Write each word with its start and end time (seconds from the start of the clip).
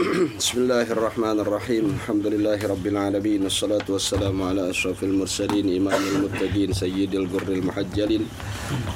بسم 0.00 0.56
الله 0.64 0.88
الرحمن 0.96 1.44
الرحيم 1.44 1.84
الحمد 2.00 2.26
لله 2.32 2.60
رب 2.64 2.86
العالمين 2.86 3.44
والصلاة 3.44 3.84
والسلام 3.84 4.32
على 4.32 4.72
أشرف 4.72 5.04
المرسلين 5.04 5.68
إمام 5.76 6.00
المتقين 6.16 6.72
سيد 6.72 7.12
الغر 7.12 7.48
المحجلين 7.60 8.24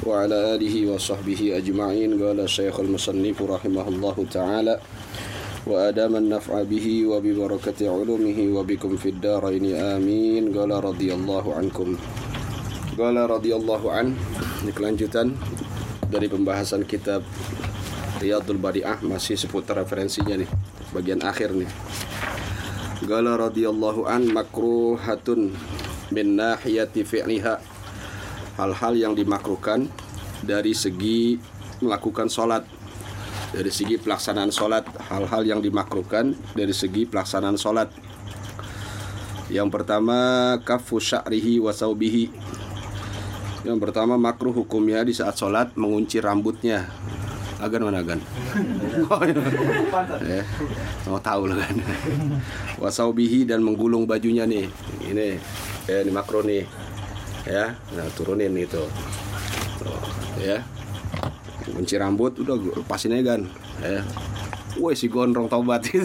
وعلى 0.01 0.37
آله 0.57 0.75
وصحبه 0.89 1.41
أجمعين 1.61 2.17
قال 2.17 2.39
الشيخ 2.39 2.79
المصنف 2.79 3.37
رحمه 3.41 3.85
الله 3.87 4.17
تعالى 4.31 4.75
وأدام 5.69 6.15
النفع 6.15 6.63
به 6.63 6.87
وببركة 7.05 7.79
علومه 7.85 8.39
وبكم 8.57 8.91
في 8.97 9.09
الدارين 9.09 9.65
آمين 9.75 10.43
قال 10.57 10.71
رضي 10.71 11.13
الله 11.13 11.45
عنكم 11.55 11.87
قال 12.97 13.17
رضي 13.29 13.51
الله 13.55 13.81
عنه 13.91 14.13
ini 14.65 14.73
kelanjutan 14.73 15.37
dari 16.09 16.25
pembahasan 16.25 16.89
kitab 16.89 17.21
Riyadul 18.21 18.61
Badi'ah 18.61 19.01
masih 19.01 19.33
seputar 19.33 19.81
referensinya 19.81 20.37
nih 20.37 20.45
bagian 20.94 21.22
akhir 21.24 21.54
nih. 21.56 21.70
Gala 23.06 23.36
radhiyallahu 23.36 24.08
an 24.08 24.30
makruhatun 24.32 25.52
min 26.12 26.26
nahiyati 26.38 27.04
fi'liha. 27.04 27.60
Hal-hal 28.56 28.96
yang 28.96 29.12
dimakruhkan 29.12 29.84
dari 30.40 30.72
segi 30.72 31.36
melakukan 31.84 32.32
sholat 32.32 32.64
dari 33.52 33.68
segi 33.68 34.00
pelaksanaan 34.00 34.48
sholat. 34.48 34.88
Hal-hal 35.12 35.44
yang 35.44 35.60
dimakruhkan 35.60 36.32
dari 36.56 36.72
segi 36.72 37.04
pelaksanaan 37.04 37.60
sholat. 37.60 37.92
Yang 39.52 39.68
pertama 39.70 40.18
kafu 40.64 40.98
sya'rihi 40.98 41.60
wa 41.60 41.70
saubihi. 41.70 42.32
Yang 43.66 43.78
pertama 43.82 44.16
makruh 44.16 44.54
hukumnya 44.54 45.02
di 45.02 45.12
saat 45.12 45.36
sholat 45.36 45.74
mengunci 45.74 46.22
rambutnya 46.22 46.86
Agan 47.56 47.88
mana 47.88 48.04
agan? 48.04 48.20
Ya. 50.20 50.44
Mau 51.08 51.16
tahu 51.16 51.48
lah 51.48 51.56
kan. 51.64 51.76
Wasaubihi 52.76 53.48
dan 53.48 53.64
menggulung 53.64 54.04
bajunya 54.04 54.44
nih. 54.44 54.68
Ini 55.00 55.40
ya 55.88 56.04
ini 56.04 56.12
makro 56.12 56.44
nih. 56.44 56.68
Ya, 57.48 57.78
nah 57.96 58.06
turunin 58.12 58.52
itu. 58.58 58.82
Tuh, 59.80 60.00
ya. 60.36 60.60
Kunci 61.64 61.96
rambut 61.96 62.36
udah 62.36 62.60
lepasin 62.60 63.16
aja 63.16 63.36
kan. 63.36 63.40
Ya. 63.80 64.04
Woi 64.76 64.92
si 64.92 65.08
gondrong 65.08 65.48
taubat 65.48 65.88
itu. 65.88 66.04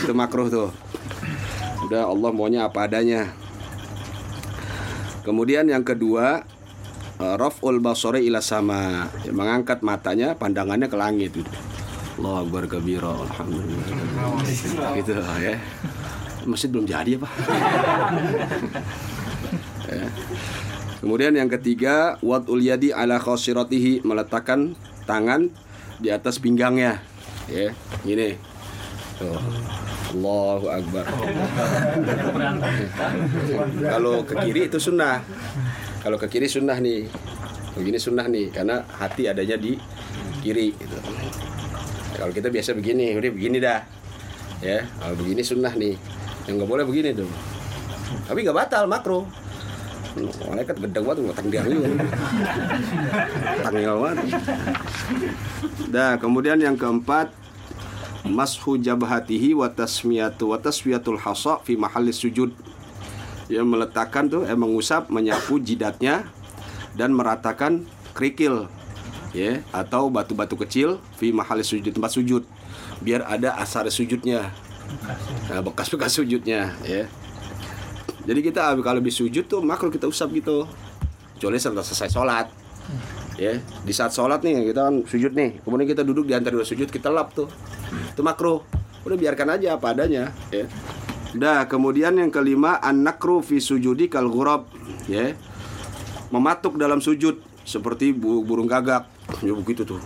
itu 0.00 0.12
makruh 0.16 0.48
tuh. 0.48 0.70
Udah 1.84 2.08
Allah 2.08 2.30
maunya 2.32 2.64
apa 2.64 2.88
adanya. 2.88 3.28
Kemudian 5.20 5.68
yang 5.68 5.84
kedua 5.84 6.46
raf'ul 7.18 7.80
basari 7.80 8.28
ila 8.28 8.44
sama 8.44 9.08
ya, 9.24 9.32
mengangkat 9.32 9.80
matanya 9.80 10.36
pandangannya 10.36 10.88
ke 10.88 10.96
langit 10.96 11.32
gitu. 11.32 11.52
Allah 12.16 12.48
akbar 12.48 12.64
kabira 12.64 13.12
alhamdulillah 13.12 13.88
gitu 14.96 15.12
ya 15.20 15.56
masih 16.48 16.70
belum 16.72 16.86
jadi 16.88 17.18
apa 17.20 17.28
ya. 19.90 20.06
kemudian 21.04 21.34
yang 21.36 21.50
ketiga 21.52 22.16
wad'ul 22.24 22.62
yadi 22.62 22.94
ala 22.94 23.20
khasiratihi 23.20 24.00
meletakkan 24.06 24.78
tangan 25.04 25.52
di 26.00 26.08
atas 26.08 26.40
pinggangnya 26.40 27.04
ya 27.52 27.74
ini 28.08 28.38
tuh 29.16 29.36
Allahu 30.16 30.66
Akbar. 30.70 31.04
Kalau 33.82 34.24
ke 34.24 34.34
kiri 34.48 34.70
itu 34.70 34.78
sunnah. 34.80 35.20
Kalau 36.06 36.22
ke 36.22 36.30
kiri 36.30 36.46
sunnah 36.46 36.78
nih. 36.78 37.10
Begini 37.74 37.98
sunnah 37.98 38.30
nih 38.30 38.54
karena 38.54 38.86
hati 38.94 39.26
adanya 39.26 39.58
di 39.58 39.74
kiri 40.38 40.70
gitu. 40.70 41.02
Kalau 42.14 42.30
kita 42.30 42.46
biasa 42.46 42.78
begini, 42.78 43.10
udah 43.18 43.32
begini 43.34 43.58
dah. 43.58 43.82
Ya, 44.62 44.86
kalau 45.02 45.18
begini 45.18 45.42
sunnah 45.42 45.74
nih. 45.74 45.98
Yang 46.46 46.62
nggak 46.62 46.70
boleh 46.70 46.84
begini 46.86 47.10
tuh. 47.10 47.26
Tapi 48.22 48.38
nggak 48.46 48.54
batal 48.54 48.86
makro. 48.86 49.26
Malaikat 50.46 50.78
gedeng 50.78 51.10
banget 51.10 51.18
nggak 51.26 51.38
tanggal 51.42 51.64
juga. 51.74 51.88
Banget. 53.66 54.16
Nah, 55.90 56.12
kemudian 56.22 56.62
yang 56.62 56.78
keempat 56.78 57.34
mashu 58.22 58.78
jabhatihi 58.78 59.58
wa 59.58 59.66
tasmiyatu 59.66 60.54
wa 60.54 60.58
hasa 61.18 61.58
fi 61.66 61.74
mahalli 61.74 62.14
sujud 62.14 62.54
yang 63.46 63.66
meletakkan 63.70 64.26
tuh 64.26 64.42
eh, 64.46 64.58
mengusap 64.58 65.06
menyapu 65.10 65.62
jidatnya 65.62 66.26
dan 66.98 67.14
meratakan 67.14 67.86
kerikil 68.16 68.66
ya 69.30 69.60
atau 69.70 70.08
batu-batu 70.08 70.56
kecil 70.56 70.98
fi 71.20 71.30
mahali 71.30 71.62
sujud 71.62 71.92
tempat 71.92 72.10
sujud 72.16 72.42
biar 73.04 73.28
ada 73.28 73.54
asar 73.60 73.84
sujudnya. 73.92 74.50
Nah, 75.52 75.60
bekas-bekas 75.60 76.16
sujudnya 76.16 76.72
ya. 76.82 77.04
Jadi 78.26 78.40
kita 78.42 78.74
kalau 78.82 78.98
habis 78.98 79.14
sujud 79.14 79.46
tuh 79.46 79.62
makro 79.62 79.92
kita 79.92 80.08
usap 80.08 80.32
gitu. 80.34 80.66
Kecuali 81.36 81.60
setelah 81.60 81.84
selesai 81.84 82.10
sholat 82.16 82.48
ya. 83.36 83.60
Di 83.60 83.92
saat 83.92 84.16
sholat 84.16 84.40
nih 84.40 84.72
kita 84.72 84.80
kan 84.88 84.94
sujud 85.04 85.36
nih 85.36 85.60
kemudian 85.62 85.86
kita 85.86 86.02
duduk 86.02 86.24
di 86.24 86.34
antara 86.34 86.56
dua 86.56 86.66
sujud 86.66 86.88
kita 86.88 87.12
lap 87.12 87.36
tuh. 87.36 87.46
Itu 88.16 88.24
makro 88.24 88.64
udah 89.06 89.14
biarkan 89.14 89.54
aja 89.54 89.78
apa 89.78 89.94
adanya 89.94 90.34
ya 90.50 90.66
Dah, 91.36 91.68
kemudian 91.68 92.16
yang 92.16 92.32
kelima 92.32 92.80
an-nakru 92.80 93.44
fi 93.44 93.60
sujudi 93.60 94.08
kal 94.08 94.32
ya. 95.04 95.36
Mematuk 96.32 96.80
dalam 96.80 97.04
sujud 97.04 97.38
seperti 97.62 98.16
burung 98.16 98.64
gagak. 98.64 99.04
Ya 99.44 99.52
begitu 99.52 99.84
tuh. 99.84 100.00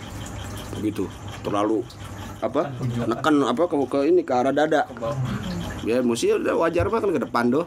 Begitu. 0.74 1.06
Terlalu 1.46 1.86
apa? 2.42 2.74
Nekan 3.06 3.46
apa 3.46 3.62
ke, 3.70 3.76
ke 3.86 3.98
ini 4.10 4.26
ke 4.26 4.32
arah 4.34 4.52
dada. 4.52 4.90
Ya, 5.80 6.04
mesti 6.04 6.36
wajar 6.36 6.92
banget 6.92 7.08
kan 7.08 7.12
ke 7.16 7.22
depan 7.24 7.44
doh. 7.48 7.66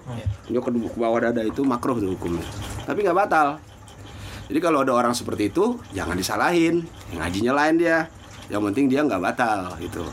Ya 0.52 0.60
ke 0.62 0.70
bawah 1.00 1.20
dada 1.24 1.42
itu 1.42 1.66
makruh 1.66 1.98
tuh 1.98 2.14
hukumnya. 2.14 2.46
Tapi 2.84 3.02
nggak 3.02 3.18
batal. 3.18 3.58
Jadi 4.52 4.60
kalau 4.60 4.84
ada 4.84 4.92
orang 4.94 5.16
seperti 5.16 5.50
itu, 5.50 5.80
jangan 5.96 6.20
disalahin. 6.20 6.84
Ngajinya 7.16 7.54
lain 7.56 7.76
dia. 7.80 8.12
Yang 8.52 8.62
penting 8.70 8.86
dia 8.92 9.02
nggak 9.08 9.24
batal 9.24 9.72
gitu. 9.80 10.04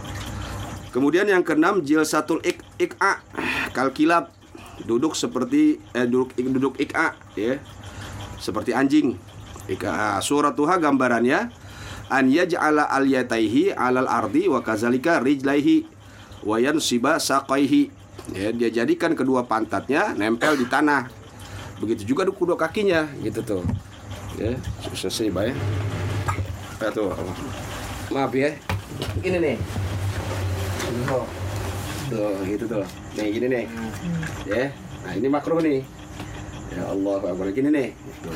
Kemudian 0.91 1.27
yang 1.31 1.47
keenam 1.47 1.87
jilsatul 1.87 2.43
ik 2.43 2.59
ik'a 2.83 3.23
kalkilab 3.71 4.35
duduk 4.83 5.15
seperti 5.15 5.79
eh, 5.95 6.07
duduk 6.07 6.35
duduk 6.35 6.75
ik'a 6.83 7.15
ya. 7.39 7.63
Seperti 8.43 8.75
anjing. 8.75 9.15
Ik'a 9.71 10.19
surat 10.19 10.59
tuha 10.59 10.83
gambarannya 10.83 11.55
an 12.11 12.25
yaj'ala 12.27 12.91
al 12.91 13.07
yataihi 13.07 13.71
alal 13.71 14.11
ardi 14.11 14.51
wa 14.51 14.59
kazalika 14.67 15.23
rijlaihi 15.23 15.87
wa 16.43 16.59
yansiba 16.59 17.23
saqaihi. 17.23 17.95
Ya, 18.35 18.51
dia 18.51 18.83
jadikan 18.83 19.15
kedua 19.15 19.47
pantatnya 19.47 20.11
nempel 20.19 20.59
di 20.59 20.67
tanah. 20.67 21.07
Begitu 21.79 22.13
juga 22.13 22.27
kedua 22.27 22.59
kakinya 22.59 23.07
gitu 23.23 23.41
tuh. 23.47 23.63
Ya, 24.43 24.59
selesai 24.91 25.31
baik. 25.31 25.55
Ya 26.83 26.89
tuh. 26.91 27.15
Maaf 28.11 28.35
ya. 28.35 28.59
Ini 29.23 29.39
nih. 29.39 29.57
Tuh, 32.11 32.35
gitu 32.43 32.65
tuh. 32.67 32.85
Nih 33.15 33.27
gini 33.31 33.47
nih. 33.47 33.65
Ya. 34.45 34.65
Nah, 35.07 35.13
ini 35.15 35.29
makruh 35.31 35.63
nih. 35.63 35.81
Ya 36.75 36.83
Allah, 36.91 37.19
Akbar 37.23 37.47
gini 37.55 37.71
nih. 37.71 37.89
Tuh. 38.23 38.35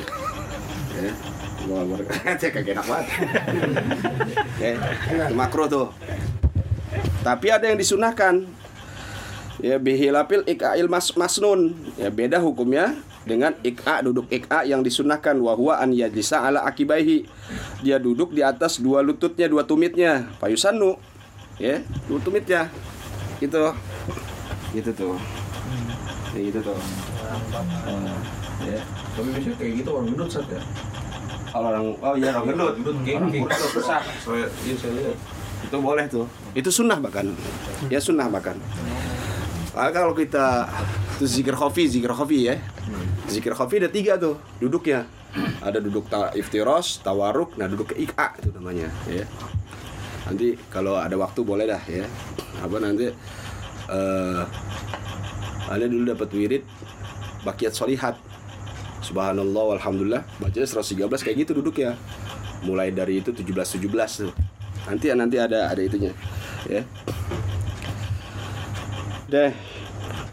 Ya. 0.94 1.10
Allah 1.64 1.78
Akbar. 1.82 2.00
Cek 2.40 2.50
kagak 2.54 2.74
enak 2.78 2.86
banget. 2.86 3.06
ya. 4.62 4.70
Itu 5.28 5.34
makruh 5.34 5.66
tuh. 5.66 5.88
Tapi 7.26 7.46
ada 7.50 7.66
yang 7.66 7.78
disunahkan. 7.80 8.46
Ya 9.62 9.80
bihilapil 9.80 10.44
ika'il 10.44 10.86
mas 10.86 11.10
masnun. 11.16 11.72
Ya 11.96 12.12
beda 12.12 12.36
hukumnya 12.42 12.94
dengan 13.24 13.56
ik'a 13.64 14.04
duduk 14.04 14.28
ik'a 14.28 14.68
yang 14.68 14.84
disunahkan 14.84 15.34
wahwa 15.40 15.80
an 15.80 15.90
yajlisa 15.90 16.44
ala 16.44 16.62
akibaihi. 16.68 17.24
Dia 17.80 17.96
duduk 17.96 18.36
di 18.36 18.44
atas 18.44 18.76
dua 18.76 19.00
lututnya, 19.00 19.48
dua 19.48 19.64
tumitnya. 19.64 20.28
Payusanu 20.36 21.00
ya 21.58 21.78
dua 22.10 22.18
tumitnya 22.20 22.66
gitu. 23.38 23.74
Gitu 24.74 24.90
tuh. 24.90 25.14
Ya, 26.34 26.40
gitu 26.50 26.58
tuh. 26.66 26.74
Uh, 26.74 28.18
ya. 28.66 28.82
Tapi 29.14 29.28
biasanya 29.30 29.56
kayak 29.58 29.72
gitu 29.82 29.90
orang 29.94 30.06
gendut 30.10 30.28
saat 30.34 30.48
ya? 30.50 30.62
Kalau 31.54 31.66
orang 31.70 31.84
oh 31.94 32.14
iya 32.18 32.30
orang 32.34 32.46
gendut. 32.50 32.74
Gendut 32.82 32.96
kayak 33.06 33.20
kayak 33.30 33.70
besar 33.70 34.02
saya 34.02 34.46
iya 34.66 34.74
saya 34.74 34.92
lihat. 34.98 35.16
Itu 35.62 35.76
boleh 35.78 36.04
tuh. 36.10 36.26
Itu 36.58 36.70
sunnah 36.74 36.98
bahkan. 36.98 37.30
Ya 37.86 38.02
sunnah 38.02 38.26
bahkan. 38.26 38.58
Nah, 39.74 39.90
kalau 39.90 40.14
kita 40.14 40.70
itu 41.18 41.26
zikir 41.30 41.54
kopi 41.54 41.86
zikir 41.86 42.10
kopi 42.10 42.50
ya. 42.50 42.58
Zikir 43.30 43.54
kopi 43.54 43.78
ada 43.78 43.90
tiga 43.90 44.18
tuh 44.18 44.34
duduknya. 44.58 45.06
Ada 45.62 45.82
duduk 45.82 46.06
ta 46.06 46.30
iftiros 46.30 47.02
tawaruk 47.02 47.58
nah 47.58 47.66
duduk 47.66 47.90
ke 47.90 48.06
ika 48.06 48.38
itu 48.38 48.54
namanya 48.54 48.86
ya 49.10 49.26
nanti 50.24 50.56
kalau 50.72 50.96
ada 50.96 51.16
waktu 51.20 51.40
boleh 51.44 51.68
dah 51.68 51.82
ya 51.84 52.08
apa 52.64 52.76
nanti 52.80 53.12
uh, 53.92 54.42
anda 55.68 55.86
dulu 55.88 56.12
dapat 56.12 56.28
wirid 56.32 56.62
bakiat 57.44 57.76
solihat 57.76 58.16
subhanallah 59.04 59.76
alhamdulillah 59.76 60.24
bacanya 60.40 60.64
113 60.64 61.04
kayak 61.20 61.36
gitu 61.44 61.52
duduk 61.60 61.84
ya 61.84 61.92
mulai 62.64 62.88
dari 62.88 63.20
itu 63.20 63.36
17 63.36 63.84
17 63.84 64.24
tuh 64.24 64.32
Nanti 64.84 65.08
nanti 65.16 65.36
ada 65.40 65.72
ada 65.72 65.80
itunya. 65.80 66.12
Ya. 66.68 66.84
Deh. 69.28 69.52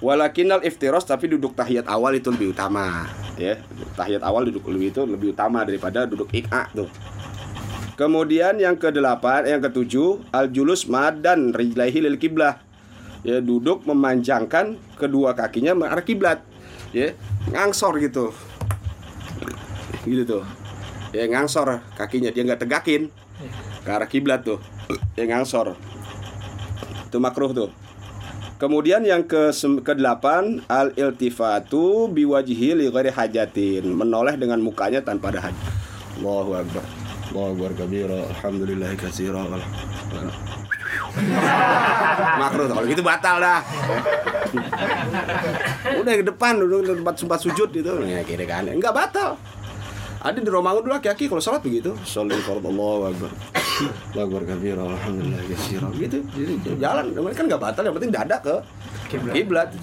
Walakinal 0.02 0.66
iftiros 0.66 1.06
tapi 1.06 1.30
duduk 1.30 1.54
tahiyat 1.54 1.86
awal 1.86 2.18
itu 2.18 2.34
lebih 2.34 2.58
utama, 2.58 3.06
ya. 3.38 3.62
Tahiyat 3.94 4.26
awal 4.26 4.50
duduk 4.50 4.66
lebih 4.74 4.90
itu 4.90 5.02
lebih 5.06 5.38
utama 5.38 5.62
daripada 5.62 6.10
duduk 6.10 6.28
ik'a 6.34 6.74
tuh. 6.74 6.90
Kemudian 8.00 8.58
yang 8.58 8.80
kedelapan, 8.80 9.46
yang 9.46 9.62
ketujuh, 9.62 10.34
al 10.34 10.50
julus 10.50 10.88
madan 10.88 11.52
rijlaihi 11.52 12.02
lil 12.02 12.18
kiblah. 12.18 12.58
Ya, 13.22 13.38
duduk 13.38 13.86
memanjangkan 13.86 14.82
kedua 14.98 15.38
kakinya 15.38 15.78
mengarah 15.78 16.02
kiblat. 16.02 16.42
Ya, 16.90 17.14
ngangsor 17.54 18.02
gitu. 18.02 18.34
Gitu 20.02 20.26
tuh. 20.26 20.44
Ya, 21.14 21.30
ngangsor 21.30 21.86
kakinya 21.94 22.34
dia 22.34 22.42
nggak 22.42 22.66
tegakin 22.66 23.14
ke 23.86 23.90
arah 23.92 24.10
kiblat 24.10 24.42
tuh. 24.42 24.58
Ya, 25.14 25.30
ngangsor. 25.30 25.78
Itu 27.12 27.22
makruh 27.22 27.54
tuh. 27.54 27.70
Kemudian 28.58 29.02
yang 29.02 29.26
ke 29.26 29.50
ke-8 29.58 30.26
al 30.70 30.94
iltifatu 30.94 32.06
biwajihi 32.14 32.78
li 32.78 32.86
ghairi 32.94 33.10
hajatin, 33.10 33.90
menoleh 33.90 34.38
dengan 34.38 34.62
mukanya 34.62 35.02
tanpa 35.02 35.34
ada 35.34 35.50
hajat. 35.50 35.66
Allahu 36.22 36.62
akbar. 36.62 37.01
Allahu 37.32 37.56
akbar 37.56 37.72
kabira. 37.80 38.20
Alhamdulillah 38.36 38.92
katsira. 39.00 39.42
Makruh 42.40 42.68
kalau 42.68 42.88
gitu 42.88 43.04
batal 43.04 43.40
dah. 43.40 43.64
Udah 45.96 46.14
ke 46.20 46.24
depan 46.28 46.60
duduk 46.60 46.92
tempat 47.00 47.16
tempat 47.16 47.40
sujud 47.40 47.72
gitu. 47.72 47.92
Ya 48.04 48.20
kira 48.28 48.44
kan. 48.44 48.68
Enggak 48.68 48.92
batal. 48.92 49.40
Ada 50.22 50.38
di 50.38 50.52
Romangun 50.54 50.86
dulu 50.86 50.94
aki-aki 51.02 51.26
kalau 51.26 51.42
sholat 51.42 51.66
begitu. 51.66 51.98
Sholli 52.06 52.38
fard 52.46 52.62
Allahu 52.62 53.10
akbar. 53.10 53.32
Allahu 54.14 54.26
akbar 54.28 54.42
kabira. 54.46 54.84
Alhamdulillah 54.86 55.42
katsira. 55.50 55.88
Gitu. 55.98 56.18
Jadi 56.36 56.54
jalan 56.78 57.16
kan 57.16 57.44
enggak 57.50 57.64
batal, 57.64 57.82
yang 57.88 57.96
penting 57.98 58.14
dada 58.14 58.38
ke 58.38 58.56
kiblat. 59.10 59.74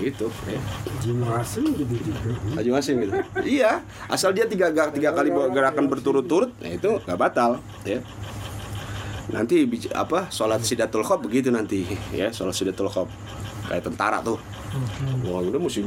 Gitu. 0.00 0.26
Ya. 0.48 0.60
Haji 0.88 1.12
Masim 1.12 1.64
gitu 1.76 1.94
juga. 2.00 2.32
Haji 2.56 2.70
Masim 2.72 2.94
gitu. 3.04 3.12
iya, 3.44 3.84
asal 4.08 4.32
dia 4.32 4.48
tiga 4.48 4.72
tiga 4.72 5.12
kali 5.12 5.28
gerakan 5.52 5.86
berturut-turut, 5.92 6.50
nah 6.56 6.72
itu 6.72 6.98
nggak 7.04 7.18
batal, 7.20 7.60
ya. 7.84 8.00
Nanti 9.30 9.62
apa 9.92 10.26
sholat 10.32 10.64
sidatul 10.64 11.04
khob 11.04 11.28
begitu 11.28 11.52
nanti, 11.52 11.84
ya 12.10 12.32
sholat 12.32 12.56
sidatul 12.56 12.88
khob 12.90 13.06
kayak 13.68 13.86
tentara 13.86 14.18
tuh. 14.24 14.40
Wah 15.28 15.44
udah 15.44 15.60
mesti 15.60 15.86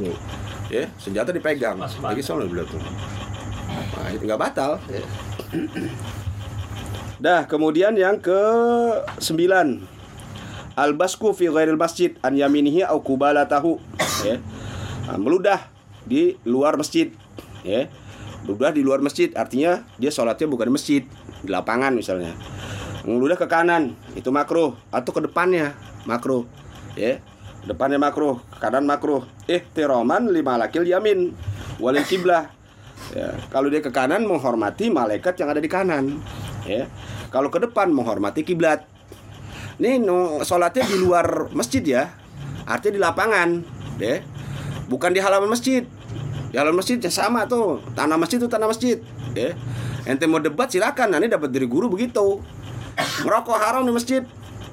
ya 0.72 0.88
senjata 0.96 1.34
dipegang, 1.34 1.76
lagi 1.76 2.22
sholat 2.24 2.48
dulu 2.48 2.64
tuh. 2.64 2.80
Nah 4.00 4.08
itu 4.14 4.24
nggak 4.24 4.40
batal. 4.40 4.80
ya. 4.88 5.04
Dah 7.20 7.48
kemudian 7.48 7.96
yang 7.96 8.20
ke 8.20 8.40
sembilan 9.16 9.93
Albasku 10.74 11.30
fi 11.38 11.46
ghairil 11.46 11.78
masjid 11.78 12.18
an 12.26 12.34
yaminihi 12.34 12.82
au 12.82 12.98
kubalatahu 12.98 13.78
ya. 14.26 14.42
Nah, 15.06 15.18
meludah 15.22 15.70
di 16.02 16.34
luar 16.42 16.74
masjid 16.74 17.14
ya. 17.62 17.86
Meludah 18.42 18.74
di 18.74 18.82
luar 18.82 18.98
masjid 18.98 19.30
artinya 19.38 19.86
dia 19.96 20.10
sholatnya 20.10 20.50
bukan 20.50 20.68
di 20.68 20.74
masjid, 20.74 21.02
di 21.46 21.50
lapangan 21.54 21.94
misalnya. 21.94 22.34
Meludah 23.06 23.38
ke 23.38 23.46
kanan 23.46 23.94
itu 24.18 24.34
makruh 24.34 24.74
atau 24.90 25.10
ke 25.14 25.22
depannya 25.22 25.78
makruh 26.10 26.42
ya. 26.98 27.22
Depannya 27.64 27.96
makruh, 27.96 28.42
kanan 28.60 28.84
makruh. 28.84 29.24
Ihtiraman 29.48 30.28
lima 30.28 30.60
lakil 30.60 30.84
yamin 30.84 31.32
walil 31.80 32.04
kiblah. 32.04 32.50
Ya, 33.14 33.36
kalau 33.48 33.70
dia 33.70 33.78
ke 33.78 33.94
kanan 33.94 34.26
menghormati 34.26 34.90
malaikat 34.90 35.38
yang 35.38 35.48
ada 35.54 35.60
di 35.62 35.70
kanan 35.70 36.18
ya. 36.66 36.90
Kalau 37.30 37.48
ke 37.48 37.62
depan 37.62 37.94
menghormati 37.94 38.42
kiblat. 38.42 38.93
Ini 39.78 40.02
sholatnya 40.46 40.84
di 40.86 40.96
luar 40.98 41.50
masjid 41.50 41.82
ya 41.82 42.14
Artinya 42.64 42.94
di 42.94 43.00
lapangan 43.02 43.48
deh. 43.98 44.22
Bukan 44.86 45.10
di 45.10 45.20
halaman 45.20 45.50
masjid 45.50 45.82
Di 46.52 46.56
halaman 46.56 46.78
masjid 46.78 46.98
ya 46.98 47.10
sama 47.10 47.46
tuh 47.50 47.82
Tanah 47.94 48.14
masjid 48.14 48.38
itu 48.38 48.46
tanah 48.46 48.70
masjid 48.70 48.98
deh. 49.34 49.52
Ente 50.06 50.24
mau 50.30 50.38
debat 50.38 50.70
silakan 50.70 51.14
Nanti 51.14 51.26
dapat 51.26 51.50
dari 51.50 51.66
guru 51.66 51.90
begitu 51.90 52.38
Ngerokok 53.26 53.58
haram 53.58 53.82
di 53.82 53.90
masjid 53.90 54.22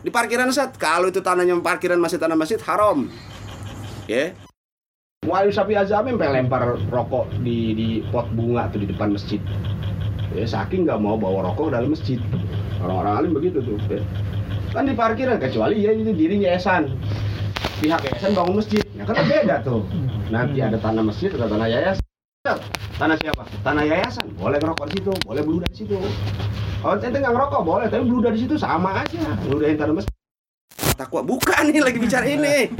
Di 0.01 0.09
parkiran 0.13 0.53
set 0.53 0.77
Kalau 0.77 1.09
itu 1.09 1.24
tanahnya 1.24 1.57
parkiran 1.59 1.98
masih 1.98 2.21
tanah 2.21 2.38
masjid 2.38 2.62
haram 2.62 3.09
Ya 4.06 4.33
Wali 5.21 5.53
sapi 5.53 5.77
azami 5.77 6.18
sampai 6.18 6.33
lempar 6.33 6.81
rokok 6.89 7.30
di 7.45 7.77
di 7.77 8.01
pot 8.09 8.25
bunga 8.33 8.65
tuh 8.74 8.81
di 8.81 8.89
depan 8.89 9.13
masjid. 9.13 9.38
Ya 10.33 10.50
saking 10.50 10.89
nggak 10.89 10.98
mau 10.98 11.13
bawa 11.13 11.53
rokok 11.53 11.69
dalam 11.69 11.94
masjid. 11.94 12.18
Orang-orang 12.81 13.13
alim 13.21 13.31
begitu 13.38 13.62
tuh. 13.62 13.77
Ya. 13.86 14.01
Kan 14.72 14.88
di 14.88 14.96
parkiran 14.96 15.36
kecuali 15.36 15.84
ya 15.84 15.92
itu 15.92 16.16
dirinya 16.16 16.56
yayasan. 16.56 16.96
Pihak 17.84 18.08
yayasan 18.08 18.32
bangun 18.32 18.64
masjid. 18.64 18.80
Ya 18.96 19.04
karena 19.04 19.24
beda 19.28 19.56
tuh. 19.68 19.84
Nanti 20.32 20.64
ada 20.64 20.80
tanah 20.80 21.04
masjid 21.04 21.28
atau 21.36 21.52
tanah 21.52 21.68
yayasan. 21.68 22.08
Tanah 22.96 23.16
siapa? 23.20 23.44
Tanah 23.68 23.84
yayasan. 23.84 24.32
Boleh 24.40 24.64
ngerokok 24.64 24.88
di 24.88 24.94
situ, 24.96 25.12
boleh 25.28 25.44
beludah 25.44 25.68
di 25.68 25.78
situ. 25.84 26.00
Kalau 26.82 26.98
ente 26.98 27.20
nggak 27.20 27.36
ngerokok 27.36 27.62
boleh, 27.68 27.92
tapi 27.92 28.04
beludah 28.08 28.32
di 28.32 28.40
situ 28.48 28.56
sama 28.56 29.04
aja. 29.04 29.20
Beludahin 29.44 29.76
tanah 29.76 29.94
masjid. 30.00 30.16
Takwa 30.96 31.20
bukan 31.20 31.68
nih 31.68 31.84
lagi 31.84 32.00
bicara 32.00 32.26
ini. 32.32 32.72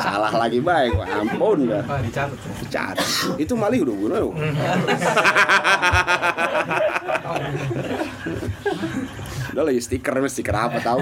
Salah 0.00 0.32
lagi 0.32 0.64
baik, 0.64 0.96
Wah, 0.96 1.20
ampun 1.20 1.68
dah. 1.68 1.84
Oh, 1.84 2.00
dicatat 2.00 2.40
ya. 2.40 2.52
Bicara. 2.56 3.04
Itu 3.36 3.52
malih 3.52 3.84
udah 3.84 3.94
bunuh. 4.00 4.32
Udah 9.52 9.64
lagi 9.64 9.80
stiker, 9.80 10.14
stiker 10.28 10.56
apa 10.56 10.78
tahu? 10.80 11.00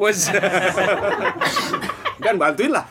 Wes. 0.00 0.32
kan 2.20 2.36
bantuin 2.36 2.70
lah. 2.72 2.84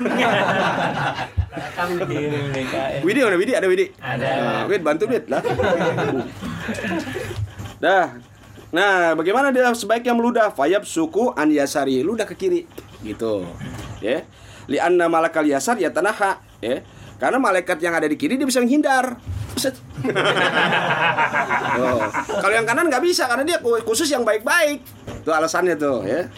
Widi 3.06 3.19
mana 3.22 3.38
Widi? 3.38 3.54
Ada 3.54 3.68
Widi? 3.69 3.86
Ada. 4.01 4.28
Nah, 4.28 4.63
Wid 4.69 4.81
bantu 4.81 5.06
Wid 5.10 5.25
lah. 5.30 5.42
Dah. 7.80 8.18
Nah, 8.69 9.18
bagaimana 9.18 9.50
dia 9.50 9.74
sebaiknya 9.74 10.13
meludah? 10.13 10.54
Fayab 10.54 10.86
suku 10.86 11.34
an 11.34 11.50
yasari, 11.50 12.06
ludah 12.06 12.30
ke 12.30 12.38
kiri. 12.38 12.69
Gitu. 13.02 13.45
Ya. 14.02 14.25
Li 14.69 14.78
anna 14.78 15.10
malakal 15.10 15.42
yasar 15.50 15.81
ya 15.81 15.90
tanaha, 15.90 16.38
ya. 16.62 16.86
Karena 17.19 17.36
malaikat 17.36 17.83
yang 17.83 17.92
ada 17.92 18.07
di 18.07 18.16
kiri 18.16 18.39
dia 18.39 18.48
bisa 18.48 18.63
menghindar. 18.63 19.19
Kalau 22.39 22.54
yang 22.56 22.63
kanan 22.63 22.88
nggak 22.88 23.04
bisa 23.04 23.27
karena 23.27 23.44
dia 23.44 23.60
khusus 23.60 24.07
yang 24.07 24.24
baik-baik. 24.24 24.80
Itu 25.19 25.36
alasannya 25.36 25.76
tuh, 25.76 26.07
ya. 26.07 26.31